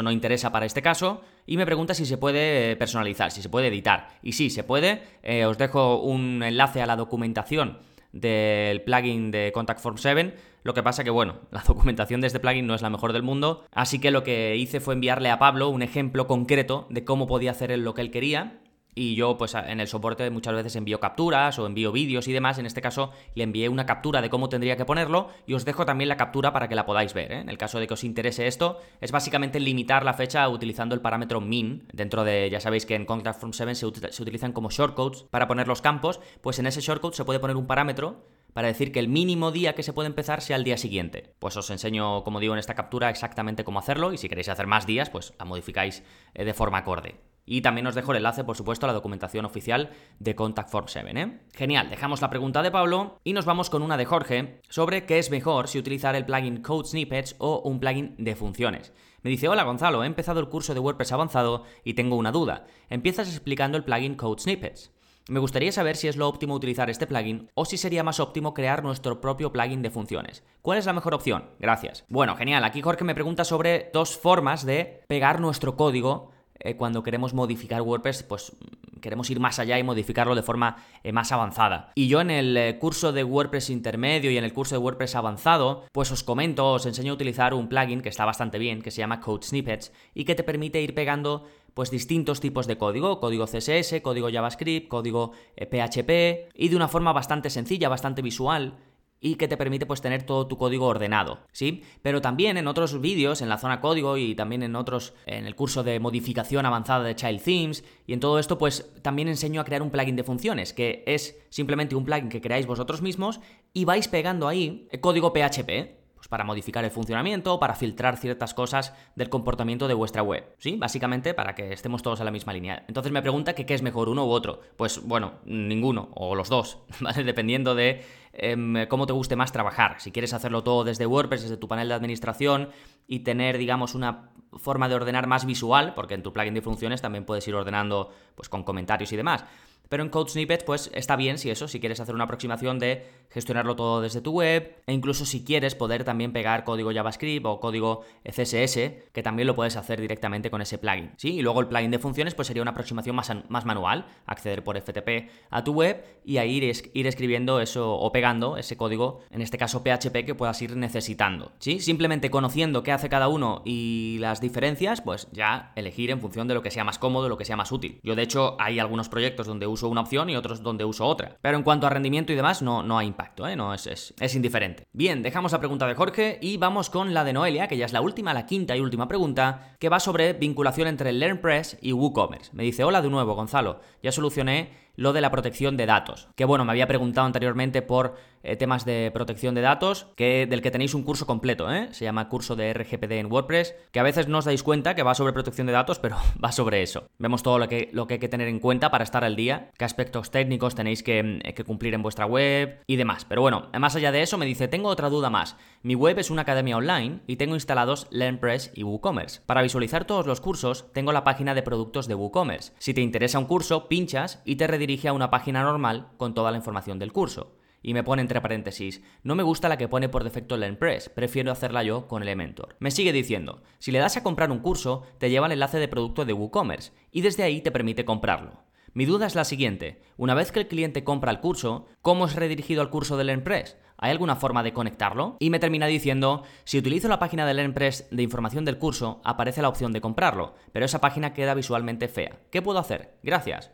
no 0.02 0.12
interesa 0.12 0.52
para 0.52 0.64
este 0.64 0.80
caso 0.80 1.22
y 1.44 1.56
me 1.56 1.66
pregunta 1.66 1.92
si 1.92 2.06
se 2.06 2.18
puede 2.18 2.76
personalizar, 2.76 3.32
si 3.32 3.42
se 3.42 3.48
puede 3.48 3.66
editar. 3.66 4.10
Y 4.22 4.32
sí, 4.32 4.48
se 4.50 4.62
puede. 4.62 5.02
Eh, 5.24 5.44
os 5.44 5.58
dejo 5.58 6.00
un 6.02 6.42
enlace 6.44 6.82
a 6.82 6.86
la 6.86 6.94
documentación 6.94 7.78
del 8.12 8.82
plugin 8.82 9.30
de 9.30 9.52
Contact 9.52 9.80
Form 9.80 9.98
7. 9.98 10.34
Lo 10.62 10.74
que 10.74 10.82
pasa 10.82 11.04
que, 11.04 11.10
bueno, 11.10 11.36
la 11.50 11.62
documentación 11.62 12.20
de 12.20 12.26
este 12.26 12.40
plugin 12.40 12.66
no 12.66 12.74
es 12.74 12.82
la 12.82 12.90
mejor 12.90 13.12
del 13.12 13.22
mundo, 13.22 13.64
así 13.72 13.98
que 13.98 14.10
lo 14.10 14.22
que 14.22 14.56
hice 14.56 14.80
fue 14.80 14.94
enviarle 14.94 15.30
a 15.30 15.38
Pablo 15.38 15.68
un 15.68 15.82
ejemplo 15.82 16.26
concreto 16.26 16.86
de 16.90 17.04
cómo 17.04 17.26
podía 17.26 17.50
hacer 17.50 17.70
él 17.70 17.84
lo 17.84 17.94
que 17.94 18.02
él 18.02 18.10
quería 18.10 18.60
y 18.94 19.14
yo 19.14 19.36
pues 19.38 19.54
en 19.54 19.80
el 19.80 19.86
soporte 19.86 20.28
muchas 20.30 20.54
veces 20.54 20.74
envío 20.76 21.00
capturas 21.00 21.58
o 21.58 21.66
envío 21.66 21.92
vídeos 21.92 22.26
y 22.28 22.32
demás. 22.32 22.58
En 22.58 22.66
este 22.66 22.82
caso 22.82 23.12
le 23.34 23.44
envié 23.44 23.68
una 23.68 23.86
captura 23.86 24.20
de 24.20 24.30
cómo 24.30 24.48
tendría 24.48 24.76
que 24.76 24.84
ponerlo 24.84 25.28
y 25.46 25.54
os 25.54 25.64
dejo 25.64 25.86
también 25.86 26.08
la 26.08 26.16
captura 26.16 26.52
para 26.52 26.68
que 26.68 26.74
la 26.74 26.86
podáis 26.86 27.14
ver. 27.14 27.32
¿eh? 27.32 27.40
En 27.40 27.48
el 27.48 27.58
caso 27.58 27.78
de 27.78 27.86
que 27.86 27.94
os 27.94 28.04
interese 28.04 28.46
esto, 28.46 28.78
es 29.00 29.12
básicamente 29.12 29.60
limitar 29.60 30.04
la 30.04 30.14
fecha 30.14 30.48
utilizando 30.48 30.94
el 30.94 31.00
parámetro 31.00 31.40
min. 31.40 31.86
Dentro 31.92 32.24
de, 32.24 32.50
ya 32.50 32.60
sabéis 32.60 32.86
que 32.86 32.94
en 32.94 33.04
Contact 33.04 33.40
From 33.40 33.52
7 33.52 33.74
se, 33.74 34.12
se 34.12 34.22
utilizan 34.22 34.52
como 34.52 34.70
shortcodes 34.70 35.24
para 35.30 35.46
poner 35.46 35.68
los 35.68 35.82
campos, 35.82 36.20
pues 36.40 36.58
en 36.58 36.66
ese 36.66 36.80
shortcode 36.80 37.14
se 37.14 37.24
puede 37.24 37.40
poner 37.40 37.56
un 37.56 37.66
parámetro 37.66 38.24
para 38.52 38.68
decir 38.68 38.92
que 38.92 38.98
el 38.98 39.08
mínimo 39.08 39.52
día 39.52 39.74
que 39.74 39.82
se 39.82 39.92
puede 39.92 40.08
empezar 40.08 40.40
sea 40.40 40.56
el 40.56 40.64
día 40.64 40.76
siguiente. 40.76 41.34
Pues 41.38 41.56
os 41.56 41.70
enseño, 41.70 42.24
como 42.24 42.40
digo 42.40 42.54
en 42.54 42.58
esta 42.58 42.74
captura, 42.74 43.10
exactamente 43.10 43.64
cómo 43.64 43.78
hacerlo 43.78 44.12
y 44.12 44.18
si 44.18 44.28
queréis 44.28 44.48
hacer 44.48 44.66
más 44.66 44.86
días, 44.86 45.10
pues 45.10 45.32
la 45.38 45.44
modificáis 45.44 46.02
eh, 46.34 46.44
de 46.44 46.54
forma 46.54 46.78
acorde. 46.78 47.20
Y 47.50 47.62
también 47.62 47.86
os 47.86 47.94
dejo 47.94 48.12
el 48.12 48.18
enlace, 48.18 48.44
por 48.44 48.58
supuesto, 48.58 48.84
a 48.84 48.88
la 48.88 48.92
documentación 48.92 49.46
oficial 49.46 49.88
de 50.18 50.34
Contact 50.34 50.68
Form 50.68 50.86
7. 50.86 51.18
¿eh? 51.18 51.40
Genial, 51.54 51.88
dejamos 51.88 52.20
la 52.20 52.28
pregunta 52.28 52.62
de 52.62 52.70
Pablo 52.70 53.18
y 53.24 53.32
nos 53.32 53.46
vamos 53.46 53.70
con 53.70 53.80
una 53.80 53.96
de 53.96 54.04
Jorge 54.04 54.60
sobre 54.68 55.06
qué 55.06 55.18
es 55.18 55.30
mejor 55.30 55.66
si 55.66 55.78
utilizar 55.78 56.14
el 56.14 56.26
plugin 56.26 56.60
Code 56.60 56.88
Snippets 56.88 57.36
o 57.38 57.62
un 57.64 57.80
plugin 57.80 58.14
de 58.18 58.36
funciones. 58.36 58.92
Me 59.22 59.30
dice, 59.30 59.48
hola 59.48 59.64
Gonzalo, 59.64 60.04
he 60.04 60.06
empezado 60.06 60.40
el 60.40 60.50
curso 60.50 60.74
de 60.74 60.80
WordPress 60.80 61.12
avanzado 61.12 61.64
y 61.84 61.94
tengo 61.94 62.16
una 62.16 62.32
duda. 62.32 62.66
Empiezas 62.90 63.28
explicando 63.28 63.78
el 63.78 63.84
plugin 63.84 64.14
Code 64.14 64.42
Snippets. 64.42 64.92
Me 65.28 65.40
gustaría 65.40 65.72
saber 65.72 65.96
si 65.96 66.08
es 66.08 66.16
lo 66.16 66.28
óptimo 66.28 66.54
utilizar 66.54 66.90
este 66.90 67.06
plugin 67.06 67.50
o 67.54 67.64
si 67.64 67.78
sería 67.78 68.04
más 68.04 68.20
óptimo 68.20 68.52
crear 68.52 68.82
nuestro 68.82 69.22
propio 69.22 69.52
plugin 69.52 69.80
de 69.80 69.90
funciones. 69.90 70.44
¿Cuál 70.60 70.78
es 70.78 70.86
la 70.86 70.92
mejor 70.92 71.14
opción? 71.14 71.50
Gracias. 71.58 72.04
Bueno, 72.08 72.36
genial. 72.36 72.64
Aquí 72.64 72.82
Jorge 72.82 73.04
me 73.04 73.14
pregunta 73.14 73.44
sobre 73.44 73.90
dos 73.92 74.18
formas 74.18 74.66
de 74.66 75.02
pegar 75.06 75.40
nuestro 75.40 75.76
código 75.76 76.30
eh, 76.60 76.76
cuando 76.76 77.02
queremos 77.02 77.34
modificar 77.34 77.82
WordPress, 77.82 78.22
pues 78.24 78.52
queremos 79.00 79.30
ir 79.30 79.38
más 79.40 79.58
allá 79.58 79.78
y 79.78 79.84
modificarlo 79.84 80.34
de 80.34 80.42
forma 80.42 80.76
eh, 81.04 81.12
más 81.12 81.30
avanzada. 81.30 81.92
Y 81.94 82.08
yo 82.08 82.20
en 82.20 82.30
el 82.30 82.56
eh, 82.56 82.78
curso 82.78 83.12
de 83.12 83.24
WordPress 83.24 83.70
intermedio 83.70 84.30
y 84.30 84.38
en 84.38 84.44
el 84.44 84.52
curso 84.52 84.74
de 84.74 84.80
WordPress 84.80 85.14
avanzado, 85.14 85.84
pues 85.92 86.10
os 86.10 86.24
comento, 86.24 86.72
os 86.72 86.86
enseño 86.86 87.12
a 87.12 87.14
utilizar 87.14 87.54
un 87.54 87.68
plugin 87.68 88.00
que 88.00 88.08
está 88.08 88.24
bastante 88.24 88.58
bien, 88.58 88.82
que 88.82 88.90
se 88.90 88.98
llama 88.98 89.20
Code 89.20 89.46
Snippets 89.46 89.92
y 90.14 90.24
que 90.24 90.34
te 90.34 90.42
permite 90.42 90.80
ir 90.80 90.94
pegando 90.94 91.46
pues 91.74 91.92
distintos 91.92 92.40
tipos 92.40 92.66
de 92.66 92.76
código, 92.76 93.20
código 93.20 93.46
CSS, 93.46 94.00
código 94.02 94.30
JavaScript, 94.32 94.88
código 94.88 95.30
PHP 95.56 96.50
y 96.54 96.68
de 96.68 96.76
una 96.76 96.88
forma 96.88 97.12
bastante 97.12 97.50
sencilla, 97.50 97.88
bastante 97.88 98.20
visual 98.20 98.74
y 99.20 99.34
que 99.34 99.48
te 99.48 99.56
permite 99.56 99.86
pues 99.86 100.00
tener 100.00 100.22
todo 100.22 100.46
tu 100.46 100.56
código 100.56 100.86
ordenado, 100.86 101.40
¿sí? 101.52 101.82
Pero 102.02 102.20
también 102.20 102.56
en 102.56 102.68
otros 102.68 103.00
vídeos, 103.00 103.42
en 103.42 103.48
la 103.48 103.58
zona 103.58 103.80
código 103.80 104.16
y 104.16 104.34
también 104.34 104.62
en 104.62 104.76
otros, 104.76 105.14
en 105.26 105.46
el 105.46 105.54
curso 105.54 105.82
de 105.82 106.00
modificación 106.00 106.66
avanzada 106.66 107.04
de 107.04 107.16
Child 107.16 107.42
Themes 107.42 107.84
y 108.06 108.12
en 108.12 108.20
todo 108.20 108.38
esto 108.38 108.58
pues 108.58 108.92
también 109.02 109.28
enseño 109.28 109.60
a 109.60 109.64
crear 109.64 109.82
un 109.82 109.90
plugin 109.90 110.16
de 110.16 110.24
funciones, 110.24 110.72
que 110.72 111.02
es 111.06 111.38
simplemente 111.50 111.96
un 111.96 112.04
plugin 112.04 112.28
que 112.28 112.40
creáis 112.40 112.66
vosotros 112.66 113.02
mismos 113.02 113.40
y 113.72 113.84
vais 113.84 114.08
pegando 114.08 114.48
ahí 114.48 114.88
el 114.90 115.00
código 115.00 115.32
PHP, 115.32 115.98
pues 116.18 116.26
para 116.28 116.42
modificar 116.42 116.84
el 116.84 116.90
funcionamiento, 116.90 117.60
para 117.60 117.76
filtrar 117.76 118.16
ciertas 118.16 118.52
cosas 118.52 118.92
del 119.14 119.28
comportamiento 119.28 119.86
de 119.86 119.94
vuestra 119.94 120.22
web, 120.22 120.44
¿sí? 120.58 120.76
Básicamente 120.76 121.32
para 121.32 121.54
que 121.54 121.72
estemos 121.72 122.02
todos 122.02 122.18
en 122.18 122.24
la 122.24 122.32
misma 122.32 122.52
línea. 122.52 122.84
Entonces 122.88 123.12
me 123.12 123.22
pregunta 123.22 123.54
que 123.54 123.64
qué 123.64 123.74
es 123.74 123.82
mejor, 123.82 124.08
uno 124.08 124.26
u 124.26 124.30
otro. 124.30 124.60
Pues 124.76 125.00
bueno, 125.06 125.34
ninguno, 125.44 126.10
o 126.14 126.34
los 126.34 126.48
dos, 126.48 126.78
¿vale? 127.00 127.22
Dependiendo 127.22 127.76
de 127.76 128.04
em, 128.38 128.86
cómo 128.88 129.06
te 129.06 129.12
guste 129.12 129.36
más 129.36 129.52
trabajar. 129.52 130.00
Si 130.00 130.12
quieres 130.12 130.32
hacerlo 130.32 130.62
todo 130.62 130.84
desde 130.84 131.06
WordPress, 131.06 131.42
desde 131.42 131.56
tu 131.56 131.68
panel 131.68 131.88
de 131.88 131.94
administración 131.94 132.70
y 133.06 133.20
tener, 133.20 133.58
digamos, 133.58 133.94
una 133.94 134.30
forma 134.56 134.88
de 134.88 134.94
ordenar 134.94 135.26
más 135.26 135.44
visual, 135.44 135.92
porque 135.94 136.14
en 136.14 136.22
tu 136.22 136.32
plugin 136.32 136.54
de 136.54 136.62
funciones 136.62 137.02
también 137.02 137.24
puedes 137.24 137.46
ir 137.46 137.54
ordenando 137.54 138.10
pues 138.34 138.48
con 138.48 138.64
comentarios 138.64 139.12
y 139.12 139.16
demás. 139.16 139.44
Pero 139.88 140.02
en 140.02 140.10
Code 140.10 140.30
Snippets, 140.30 140.64
pues 140.64 140.90
está 140.94 141.16
bien 141.16 141.38
si 141.38 141.50
eso, 141.50 141.68
si 141.68 141.80
quieres 141.80 142.00
hacer 142.00 142.14
una 142.14 142.24
aproximación 142.24 142.78
de 142.78 143.06
gestionarlo 143.30 143.76
todo 143.76 144.00
desde 144.00 144.20
tu 144.20 144.32
web, 144.32 144.76
e 144.86 144.92
incluso 144.92 145.24
si 145.24 145.44
quieres 145.44 145.74
poder 145.74 146.04
también 146.04 146.32
pegar 146.32 146.64
código 146.64 146.92
JavaScript 146.92 147.44
o 147.46 147.60
código 147.60 148.02
CSS, 148.24 148.78
que 149.12 149.22
también 149.22 149.46
lo 149.46 149.54
puedes 149.54 149.76
hacer 149.76 150.00
directamente 150.00 150.50
con 150.50 150.62
ese 150.62 150.78
plugin. 150.78 151.12
¿sí? 151.16 151.34
Y 151.34 151.42
luego 151.42 151.60
el 151.60 151.68
plugin 151.68 151.90
de 151.90 151.98
funciones, 151.98 152.34
pues 152.34 152.48
sería 152.48 152.62
una 152.62 152.70
aproximación 152.70 153.16
más, 153.16 153.30
más 153.48 153.64
manual, 153.64 154.06
acceder 154.26 154.64
por 154.64 154.80
FTP 154.80 155.30
a 155.50 155.64
tu 155.64 155.72
web 155.72 156.04
y 156.24 156.38
ahí 156.38 156.56
ir, 156.56 156.90
ir 156.94 157.06
escribiendo 157.06 157.60
eso 157.60 157.94
o 157.94 158.12
pegando 158.12 158.56
ese 158.56 158.76
código, 158.76 159.20
en 159.30 159.42
este 159.42 159.58
caso 159.58 159.82
PHP, 159.82 160.24
que 160.24 160.34
puedas 160.34 160.60
ir 160.62 160.76
necesitando. 160.76 161.52
¿sí? 161.58 161.80
Simplemente 161.80 162.30
conociendo 162.30 162.82
qué 162.82 162.92
hace 162.92 163.08
cada 163.08 163.28
uno 163.28 163.62
y 163.64 164.16
las 164.20 164.40
diferencias, 164.40 165.00
pues 165.00 165.28
ya 165.32 165.72
elegir 165.76 166.10
en 166.10 166.20
función 166.20 166.48
de 166.48 166.54
lo 166.54 166.62
que 166.62 166.70
sea 166.70 166.84
más 166.84 166.98
cómodo, 166.98 167.28
lo 167.28 167.38
que 167.38 167.44
sea 167.44 167.56
más 167.56 167.72
útil. 167.72 168.00
Yo 168.02 168.16
de 168.16 168.22
hecho 168.22 168.56
hay 168.58 168.78
algunos 168.78 169.08
proyectos 169.08 169.46
donde 169.46 169.66
uso 169.66 169.77
uso 169.78 169.88
una 169.88 170.00
opción 170.00 170.28
y 170.28 170.36
otros 170.36 170.62
donde 170.62 170.84
uso 170.84 171.06
otra. 171.06 171.36
Pero 171.40 171.56
en 171.56 171.62
cuanto 171.62 171.86
a 171.86 171.90
rendimiento 171.90 172.32
y 172.32 172.36
demás, 172.36 172.62
no, 172.62 172.82
no 172.82 172.98
hay 172.98 173.06
impacto, 173.06 173.46
¿eh? 173.46 173.56
no, 173.56 173.72
es, 173.72 173.86
es, 173.86 174.14
es 174.18 174.34
indiferente. 174.34 174.86
Bien, 174.92 175.22
dejamos 175.22 175.52
la 175.52 175.60
pregunta 175.60 175.86
de 175.86 175.94
Jorge 175.94 176.38
y 176.42 176.56
vamos 176.56 176.90
con 176.90 177.14
la 177.14 177.24
de 177.24 177.32
Noelia, 177.32 177.68
que 177.68 177.76
ya 177.76 177.86
es 177.86 177.92
la 177.92 178.00
última, 178.00 178.34
la 178.34 178.46
quinta 178.46 178.76
y 178.76 178.80
última 178.80 179.08
pregunta, 179.08 179.76
que 179.78 179.88
va 179.88 180.00
sobre 180.00 180.32
vinculación 180.32 180.88
entre 180.88 181.12
LearnPress 181.12 181.78
y 181.80 181.92
WooCommerce. 181.92 182.50
Me 182.52 182.64
dice, 182.64 182.84
hola 182.84 183.02
de 183.02 183.10
nuevo, 183.10 183.34
Gonzalo, 183.34 183.80
ya 184.02 184.12
solucioné 184.12 184.87
lo 184.98 185.12
de 185.12 185.20
la 185.20 185.30
protección 185.30 185.76
de 185.76 185.86
datos. 185.86 186.28
Que 186.34 186.44
bueno, 186.44 186.64
me 186.64 186.72
había 186.72 186.88
preguntado 186.88 187.24
anteriormente 187.24 187.82
por 187.82 188.16
eh, 188.42 188.56
temas 188.56 188.84
de 188.84 189.10
protección 189.14 189.54
de 189.54 189.60
datos, 189.60 190.08
que, 190.16 190.46
del 190.46 190.60
que 190.60 190.72
tenéis 190.72 190.92
un 190.94 191.04
curso 191.04 191.24
completo, 191.24 191.72
¿eh? 191.72 191.88
se 191.92 192.04
llama 192.04 192.28
curso 192.28 192.56
de 192.56 192.74
RGPD 192.74 193.12
en 193.12 193.30
WordPress, 193.30 193.76
que 193.92 194.00
a 194.00 194.02
veces 194.02 194.26
no 194.26 194.38
os 194.38 194.44
dais 194.44 194.64
cuenta 194.64 194.96
que 194.96 195.04
va 195.04 195.14
sobre 195.14 195.32
protección 195.32 195.68
de 195.68 195.72
datos, 195.72 195.98
pero 196.02 196.16
va 196.42 196.50
sobre 196.50 196.82
eso. 196.82 197.06
Vemos 197.18 197.44
todo 197.44 197.60
lo 197.60 197.68
que, 197.68 197.90
lo 197.92 198.08
que 198.08 198.14
hay 198.14 198.20
que 198.20 198.28
tener 198.28 198.48
en 198.48 198.58
cuenta 198.58 198.90
para 198.90 199.04
estar 199.04 199.22
al 199.22 199.36
día, 199.36 199.70
qué 199.78 199.84
aspectos 199.84 200.32
técnicos 200.32 200.74
tenéis 200.74 201.04
que, 201.04 201.40
que 201.54 201.62
cumplir 201.62 201.94
en 201.94 202.02
vuestra 202.02 202.26
web 202.26 202.80
y 202.88 202.96
demás. 202.96 203.24
Pero 203.24 203.40
bueno, 203.42 203.68
más 203.78 203.94
allá 203.94 204.10
de 204.10 204.22
eso 204.22 204.36
me 204.36 204.46
dice, 204.46 204.66
tengo 204.66 204.88
otra 204.88 205.10
duda 205.10 205.30
más. 205.30 205.56
Mi 205.82 205.94
web 205.94 206.18
es 206.18 206.30
una 206.30 206.42
academia 206.42 206.76
online 206.76 207.20
y 207.28 207.36
tengo 207.36 207.54
instalados 207.54 208.08
LearnPress 208.10 208.72
y 208.74 208.82
WooCommerce. 208.82 209.42
Para 209.46 209.62
visualizar 209.62 210.06
todos 210.06 210.26
los 210.26 210.40
cursos, 210.40 210.92
tengo 210.92 211.12
la 211.12 211.22
página 211.22 211.54
de 211.54 211.62
productos 211.62 212.08
de 212.08 212.16
WooCommerce. 212.16 212.72
Si 212.78 212.94
te 212.94 213.00
interesa 213.00 213.38
un 213.38 213.44
curso, 213.44 213.86
pinchas 213.86 214.42
y 214.44 214.56
te 214.56 214.66
redirige 214.88 215.08
a 215.08 215.12
una 215.12 215.28
página 215.28 215.62
normal 215.62 216.08
con 216.16 216.32
toda 216.32 216.50
la 216.50 216.56
información 216.56 216.98
del 216.98 217.12
curso. 217.12 217.58
Y 217.82 217.92
me 217.92 218.02
pone 218.02 218.22
entre 218.22 218.40
paréntesis, 218.40 219.02
no 219.22 219.34
me 219.34 219.42
gusta 219.42 219.68
la 219.68 219.76
que 219.76 219.86
pone 219.86 220.08
por 220.08 220.24
defecto 220.24 220.56
LearnPress, 220.56 221.10
prefiero 221.10 221.52
hacerla 221.52 221.82
yo 221.82 222.08
con 222.08 222.22
Elementor. 222.22 222.74
Me 222.80 222.90
sigue 222.90 223.12
diciendo, 223.12 223.62
si 223.78 223.92
le 223.92 223.98
das 223.98 224.16
a 224.16 224.22
comprar 224.22 224.50
un 224.50 224.60
curso, 224.60 225.02
te 225.18 225.28
lleva 225.28 225.44
al 225.44 225.52
enlace 225.52 225.78
de 225.78 225.88
producto 225.88 226.24
de 226.24 226.32
WooCommerce 226.32 226.92
y 227.12 227.20
desde 227.20 227.42
ahí 227.42 227.60
te 227.60 227.70
permite 227.70 228.06
comprarlo. 228.06 228.62
Mi 228.94 229.04
duda 229.04 229.26
es 229.26 229.34
la 229.34 229.44
siguiente, 229.44 230.00
una 230.16 230.32
vez 230.32 230.52
que 230.52 230.60
el 230.60 230.68
cliente 230.68 231.04
compra 231.04 231.32
el 231.32 231.40
curso, 231.40 231.84
¿cómo 232.00 232.24
es 232.24 232.34
redirigido 232.34 232.80
al 232.80 232.88
curso 232.88 233.18
de 233.18 233.24
LearnPress? 233.24 233.76
¿Hay 233.98 234.10
alguna 234.10 234.36
forma 234.36 234.62
de 234.62 234.72
conectarlo? 234.72 235.36
Y 235.38 235.50
me 235.50 235.58
termina 235.58 235.86
diciendo, 235.86 236.44
si 236.64 236.78
utilizo 236.78 237.08
la 237.08 237.18
página 237.18 237.44
de 237.44 237.52
LearnPress 237.52 238.08
de 238.10 238.22
información 238.22 238.64
del 238.64 238.78
curso, 238.78 239.20
aparece 239.22 239.60
la 239.60 239.68
opción 239.68 239.92
de 239.92 240.00
comprarlo, 240.00 240.54
pero 240.72 240.86
esa 240.86 241.02
página 241.02 241.34
queda 241.34 241.52
visualmente 241.52 242.08
fea. 242.08 242.38
¿Qué 242.50 242.62
puedo 242.62 242.78
hacer? 242.78 243.18
Gracias. 243.22 243.70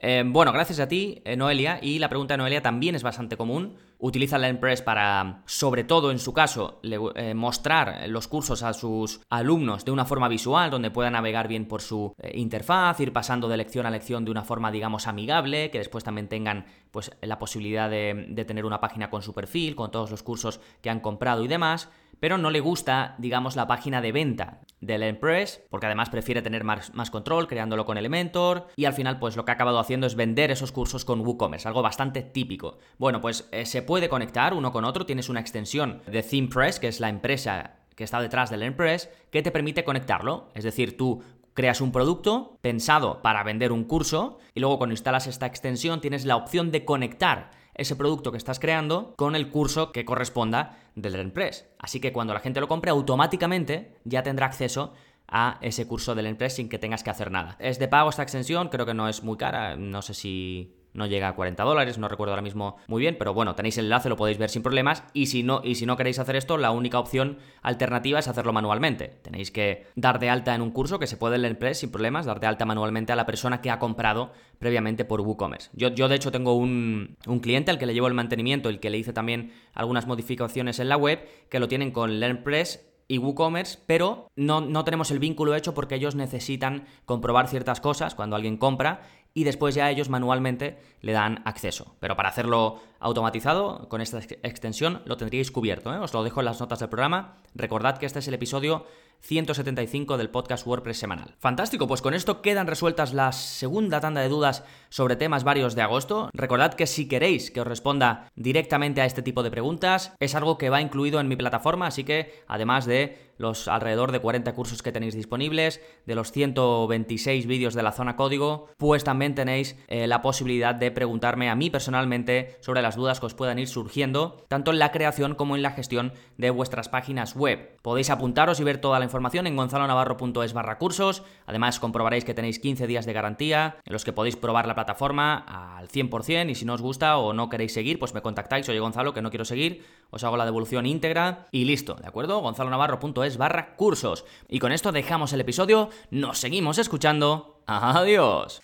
Eh, 0.00 0.22
bueno, 0.24 0.52
gracias 0.52 0.78
a 0.78 0.88
ti, 0.88 1.22
eh, 1.24 1.36
Noelia, 1.36 1.80
y 1.82 1.98
la 1.98 2.08
pregunta 2.08 2.34
de 2.34 2.38
Noelia 2.38 2.62
también 2.62 2.94
es 2.94 3.02
bastante 3.02 3.36
común. 3.36 3.76
Utiliza 3.98 4.38
LearnPress 4.38 4.82
para, 4.82 5.42
sobre 5.46 5.84
todo 5.84 6.10
en 6.10 6.18
su 6.18 6.32
caso, 6.32 6.80
eh, 6.82 7.34
mostrar 7.34 8.08
los 8.08 8.28
cursos 8.28 8.62
a 8.62 8.72
sus 8.72 9.20
alumnos 9.28 9.84
de 9.84 9.90
una 9.90 10.04
forma 10.04 10.28
visual, 10.28 10.70
donde 10.70 10.90
puedan 10.90 11.14
navegar 11.14 11.48
bien 11.48 11.66
por 11.66 11.82
su 11.82 12.14
interfaz, 12.32 13.00
ir 13.00 13.12
pasando 13.12 13.48
de 13.48 13.56
lección 13.56 13.86
a 13.86 13.90
lección 13.90 14.24
de 14.24 14.30
una 14.30 14.44
forma, 14.44 14.70
digamos, 14.70 15.06
amigable, 15.06 15.70
que 15.70 15.78
después 15.78 16.04
también 16.04 16.28
tengan 16.28 16.66
pues, 16.90 17.10
la 17.22 17.38
posibilidad 17.38 17.90
de, 17.90 18.44
tener 18.46 18.64
una 18.64 18.80
página 18.80 19.10
con 19.10 19.22
su 19.22 19.34
perfil, 19.34 19.74
con 19.74 19.90
todos 19.90 20.10
los 20.10 20.22
cursos 20.22 20.60
que 20.80 20.90
han 20.90 21.00
comprado 21.00 21.44
y 21.44 21.48
demás 21.48 21.88
pero 22.20 22.38
no 22.38 22.50
le 22.50 22.60
gusta, 22.60 23.14
digamos, 23.18 23.56
la 23.56 23.66
página 23.66 24.00
de 24.00 24.12
venta 24.12 24.60
del 24.80 25.02
Empress, 25.02 25.62
porque 25.70 25.86
además 25.86 26.10
prefiere 26.10 26.42
tener 26.42 26.64
más, 26.64 26.90
control 27.10 27.46
creándolo 27.46 27.84
con 27.84 27.98
Elementor, 27.98 28.68
y 28.76 28.84
al 28.84 28.92
final, 28.92 29.18
pues 29.18 29.36
lo 29.36 29.44
que 29.44 29.50
ha 29.50 29.54
acabado 29.54 29.78
haciendo 29.78 30.06
es 30.06 30.14
vender 30.14 30.50
esos 30.50 30.72
cursos 30.72 31.04
con 31.04 31.20
WooCommerce, 31.20 31.68
algo 31.68 31.82
bastante 31.82 32.22
típico. 32.22 32.78
Bueno, 32.98 33.20
pues 33.20 33.48
eh, 33.52 33.66
se 33.66 33.82
puede 33.88 34.10
conectar 34.10 34.52
uno 34.52 34.70
con 34.70 34.84
otro, 34.84 35.06
tienes 35.06 35.30
una 35.30 35.40
extensión 35.40 36.02
de 36.06 36.22
ThemePress, 36.22 36.78
que 36.78 36.88
es 36.88 37.00
la 37.00 37.08
empresa 37.08 37.76
que 37.96 38.04
está 38.04 38.20
detrás 38.20 38.50
del 38.50 38.62
Empress, 38.62 39.08
que 39.30 39.40
te 39.40 39.50
permite 39.50 39.82
conectarlo, 39.82 40.50
es 40.54 40.62
decir, 40.62 40.98
tú 40.98 41.22
creas 41.54 41.80
un 41.80 41.90
producto 41.90 42.58
pensado 42.60 43.22
para 43.22 43.42
vender 43.44 43.72
un 43.72 43.84
curso 43.84 44.40
y 44.52 44.60
luego 44.60 44.76
cuando 44.76 44.92
instalas 44.92 45.26
esta 45.26 45.46
extensión 45.46 46.02
tienes 46.02 46.26
la 46.26 46.36
opción 46.36 46.70
de 46.70 46.84
conectar 46.84 47.50
ese 47.72 47.96
producto 47.96 48.30
que 48.30 48.36
estás 48.36 48.60
creando 48.60 49.14
con 49.16 49.34
el 49.34 49.48
curso 49.48 49.90
que 49.90 50.04
corresponda 50.04 50.76
del 50.94 51.14
Empress. 51.14 51.66
Así 51.78 51.98
que 51.98 52.12
cuando 52.12 52.34
la 52.34 52.40
gente 52.40 52.60
lo 52.60 52.68
compre, 52.68 52.90
automáticamente 52.90 53.96
ya 54.04 54.22
tendrá 54.22 54.44
acceso 54.44 54.92
a 55.28 55.58
ese 55.62 55.86
curso 55.86 56.14
del 56.14 56.26
Empress 56.26 56.56
sin 56.56 56.68
que 56.68 56.78
tengas 56.78 57.02
que 57.02 57.08
hacer 57.08 57.30
nada. 57.30 57.56
Es 57.58 57.78
de 57.78 57.88
pago 57.88 58.10
esta 58.10 58.22
extensión, 58.22 58.68
creo 58.68 58.84
que 58.84 58.92
no 58.92 59.08
es 59.08 59.22
muy 59.22 59.38
cara, 59.38 59.76
no 59.76 60.02
sé 60.02 60.12
si 60.12 60.77
no 60.98 61.06
llega 61.06 61.28
a 61.28 61.34
40 61.34 61.62
dólares, 61.62 61.96
no 61.96 62.08
recuerdo 62.08 62.32
ahora 62.32 62.42
mismo 62.42 62.76
muy 62.86 63.00
bien, 63.00 63.16
pero 63.18 63.32
bueno, 63.32 63.54
tenéis 63.54 63.78
el 63.78 63.86
enlace, 63.86 64.08
lo 64.08 64.16
podéis 64.16 64.38
ver 64.38 64.50
sin 64.50 64.62
problemas. 64.62 65.04
Y 65.14 65.26
si 65.26 65.42
no, 65.42 65.62
y 65.64 65.76
si 65.76 65.86
no 65.86 65.96
queréis 65.96 66.18
hacer 66.18 66.36
esto, 66.36 66.58
la 66.58 66.70
única 66.70 66.98
opción 66.98 67.38
alternativa 67.62 68.18
es 68.18 68.28
hacerlo 68.28 68.52
manualmente. 68.52 69.08
Tenéis 69.22 69.50
que 69.50 69.86
dar 69.94 70.18
de 70.18 70.28
alta 70.28 70.54
en 70.54 70.62
un 70.62 70.70
curso 70.70 70.98
que 70.98 71.06
se 71.06 71.16
puede 71.16 71.36
en 71.36 71.44
el 71.44 71.74
sin 71.74 71.90
problemas, 71.90 72.26
dar 72.26 72.40
de 72.40 72.46
alta 72.46 72.64
manualmente 72.64 73.12
a 73.12 73.16
la 73.16 73.26
persona 73.26 73.60
que 73.60 73.70
ha 73.70 73.78
comprado 73.78 74.32
previamente 74.58 75.04
por 75.04 75.20
WooCommerce. 75.20 75.70
Yo, 75.72 75.88
yo 75.88 76.08
de 76.08 76.16
hecho 76.16 76.32
tengo 76.32 76.54
un, 76.54 77.16
un 77.26 77.40
cliente 77.40 77.70
al 77.70 77.78
que 77.78 77.86
le 77.86 77.94
llevo 77.94 78.08
el 78.08 78.14
mantenimiento, 78.14 78.68
el 78.68 78.80
que 78.80 78.90
le 78.90 78.98
hice 78.98 79.12
también 79.12 79.52
algunas 79.74 80.06
modificaciones 80.06 80.78
en 80.80 80.88
la 80.88 80.96
web, 80.96 81.20
que 81.48 81.60
lo 81.60 81.68
tienen 81.68 81.92
con 81.92 82.20
LearnPress 82.20 82.88
y 83.08 83.16
WooCommerce, 83.18 83.78
pero 83.86 84.30
no, 84.36 84.60
no, 84.60 84.84
tenemos 84.84 85.10
el 85.10 85.18
vínculo 85.18 85.54
hecho 85.54 85.72
porque 85.72 85.94
ellos 85.94 86.14
necesitan 86.14 86.84
comprobar 87.06 87.48
ciertas 87.48 87.80
cosas 87.80 88.14
cuando 88.14 88.36
alguien 88.36 88.58
compra 88.58 89.00
y 89.34 89.44
después 89.44 89.74
ya 89.74 89.90
ellos 89.90 90.08
manualmente 90.08 90.78
le 91.00 91.12
dan 91.12 91.42
acceso. 91.44 91.96
Pero 92.00 92.16
para 92.16 92.28
hacerlo 92.28 92.80
automatizado 93.00 93.88
con 93.88 94.00
esta 94.00 94.18
extensión 94.18 95.02
lo 95.04 95.16
tendríais 95.16 95.50
cubierto. 95.50 95.92
¿eh? 95.92 95.98
Os 95.98 96.12
lo 96.14 96.24
dejo 96.24 96.40
en 96.40 96.46
las 96.46 96.60
notas 96.60 96.80
del 96.80 96.88
programa. 96.88 97.36
Recordad 97.54 97.98
que 97.98 98.06
este 98.06 98.18
es 98.18 98.28
el 98.28 98.34
episodio 98.34 98.86
175 99.20 100.16
del 100.16 100.30
podcast 100.30 100.66
WordPress 100.66 100.98
semanal. 100.98 101.34
Fantástico, 101.38 101.86
pues 101.86 102.02
con 102.02 102.14
esto 102.14 102.40
quedan 102.40 102.66
resueltas 102.66 103.12
la 103.12 103.32
segunda 103.32 104.00
tanda 104.00 104.20
de 104.20 104.28
dudas 104.28 104.64
sobre 104.90 105.16
temas 105.16 105.44
varios 105.44 105.74
de 105.74 105.82
agosto. 105.82 106.30
Recordad 106.32 106.74
que 106.74 106.86
si 106.86 107.08
queréis 107.08 107.50
que 107.50 107.60
os 107.60 107.66
responda 107.66 108.30
directamente 108.36 109.00
a 109.00 109.06
este 109.06 109.22
tipo 109.22 109.42
de 109.42 109.50
preguntas, 109.50 110.12
es 110.20 110.34
algo 110.34 110.56
que 110.56 110.70
va 110.70 110.80
incluido 110.80 111.20
en 111.20 111.28
mi 111.28 111.36
plataforma, 111.36 111.86
así 111.86 112.04
que 112.04 112.44
además 112.46 112.86
de 112.86 113.28
los 113.38 113.68
alrededor 113.68 114.12
de 114.12 114.20
40 114.20 114.52
cursos 114.54 114.82
que 114.82 114.92
tenéis 114.92 115.14
disponibles, 115.14 115.80
de 116.06 116.14
los 116.14 116.32
126 116.32 117.46
vídeos 117.46 117.74
de 117.74 117.82
la 117.82 117.92
zona 117.92 118.16
código, 118.16 118.68
pues 118.76 119.04
también 119.04 119.34
tenéis 119.34 119.76
eh, 119.86 120.06
la 120.06 120.22
posibilidad 120.22 120.74
de 120.74 120.90
preguntarme 120.90 121.48
a 121.48 121.54
mí 121.54 121.70
personalmente 121.70 122.56
sobre 122.60 122.82
las 122.88 122.96
dudas 122.96 123.20
que 123.20 123.26
os 123.26 123.34
puedan 123.34 123.58
ir 123.58 123.68
surgiendo, 123.68 124.46
tanto 124.48 124.70
en 124.70 124.78
la 124.78 124.92
creación 124.92 125.34
como 125.34 125.56
en 125.56 125.62
la 125.62 125.72
gestión 125.72 126.14
de 126.38 126.48
vuestras 126.48 126.88
páginas 126.88 127.36
web. 127.36 127.76
Podéis 127.82 128.08
apuntaros 128.08 128.60
y 128.60 128.64
ver 128.64 128.80
toda 128.80 128.98
la 128.98 129.04
información 129.04 129.46
en 129.46 129.56
gonzalonavarro.es 129.56 130.54
barra 130.54 130.78
cursos, 130.78 131.22
además 131.44 131.80
comprobaréis 131.80 132.24
que 132.24 132.32
tenéis 132.32 132.58
15 132.58 132.86
días 132.86 133.04
de 133.04 133.12
garantía 133.12 133.76
en 133.84 133.92
los 133.92 134.06
que 134.06 134.14
podéis 134.14 134.36
probar 134.36 134.66
la 134.66 134.74
plataforma 134.74 135.36
al 135.76 135.88
100% 135.88 136.48
y 136.48 136.54
si 136.54 136.64
no 136.64 136.72
os 136.72 136.80
gusta 136.80 137.18
o 137.18 137.34
no 137.34 137.50
queréis 137.50 137.74
seguir, 137.74 137.98
pues 137.98 138.14
me 138.14 138.22
contactáis, 138.22 138.66
oye 138.70 138.80
Gonzalo, 138.80 139.12
que 139.12 139.20
no 139.20 139.28
quiero 139.28 139.44
seguir, 139.44 139.84
os 140.08 140.24
hago 140.24 140.38
la 140.38 140.46
devolución 140.46 140.86
íntegra 140.86 141.46
y 141.50 141.66
listo, 141.66 141.92
¿de 141.94 142.08
acuerdo? 142.08 142.40
gonzalonavarro.es 142.40 143.36
barra 143.36 143.76
cursos. 143.76 144.24
Y 144.48 144.60
con 144.60 144.72
esto 144.72 144.92
dejamos 144.92 145.34
el 145.34 145.42
episodio, 145.42 145.90
nos 146.10 146.38
seguimos 146.38 146.78
escuchando. 146.78 147.60
Adiós. 147.66 148.62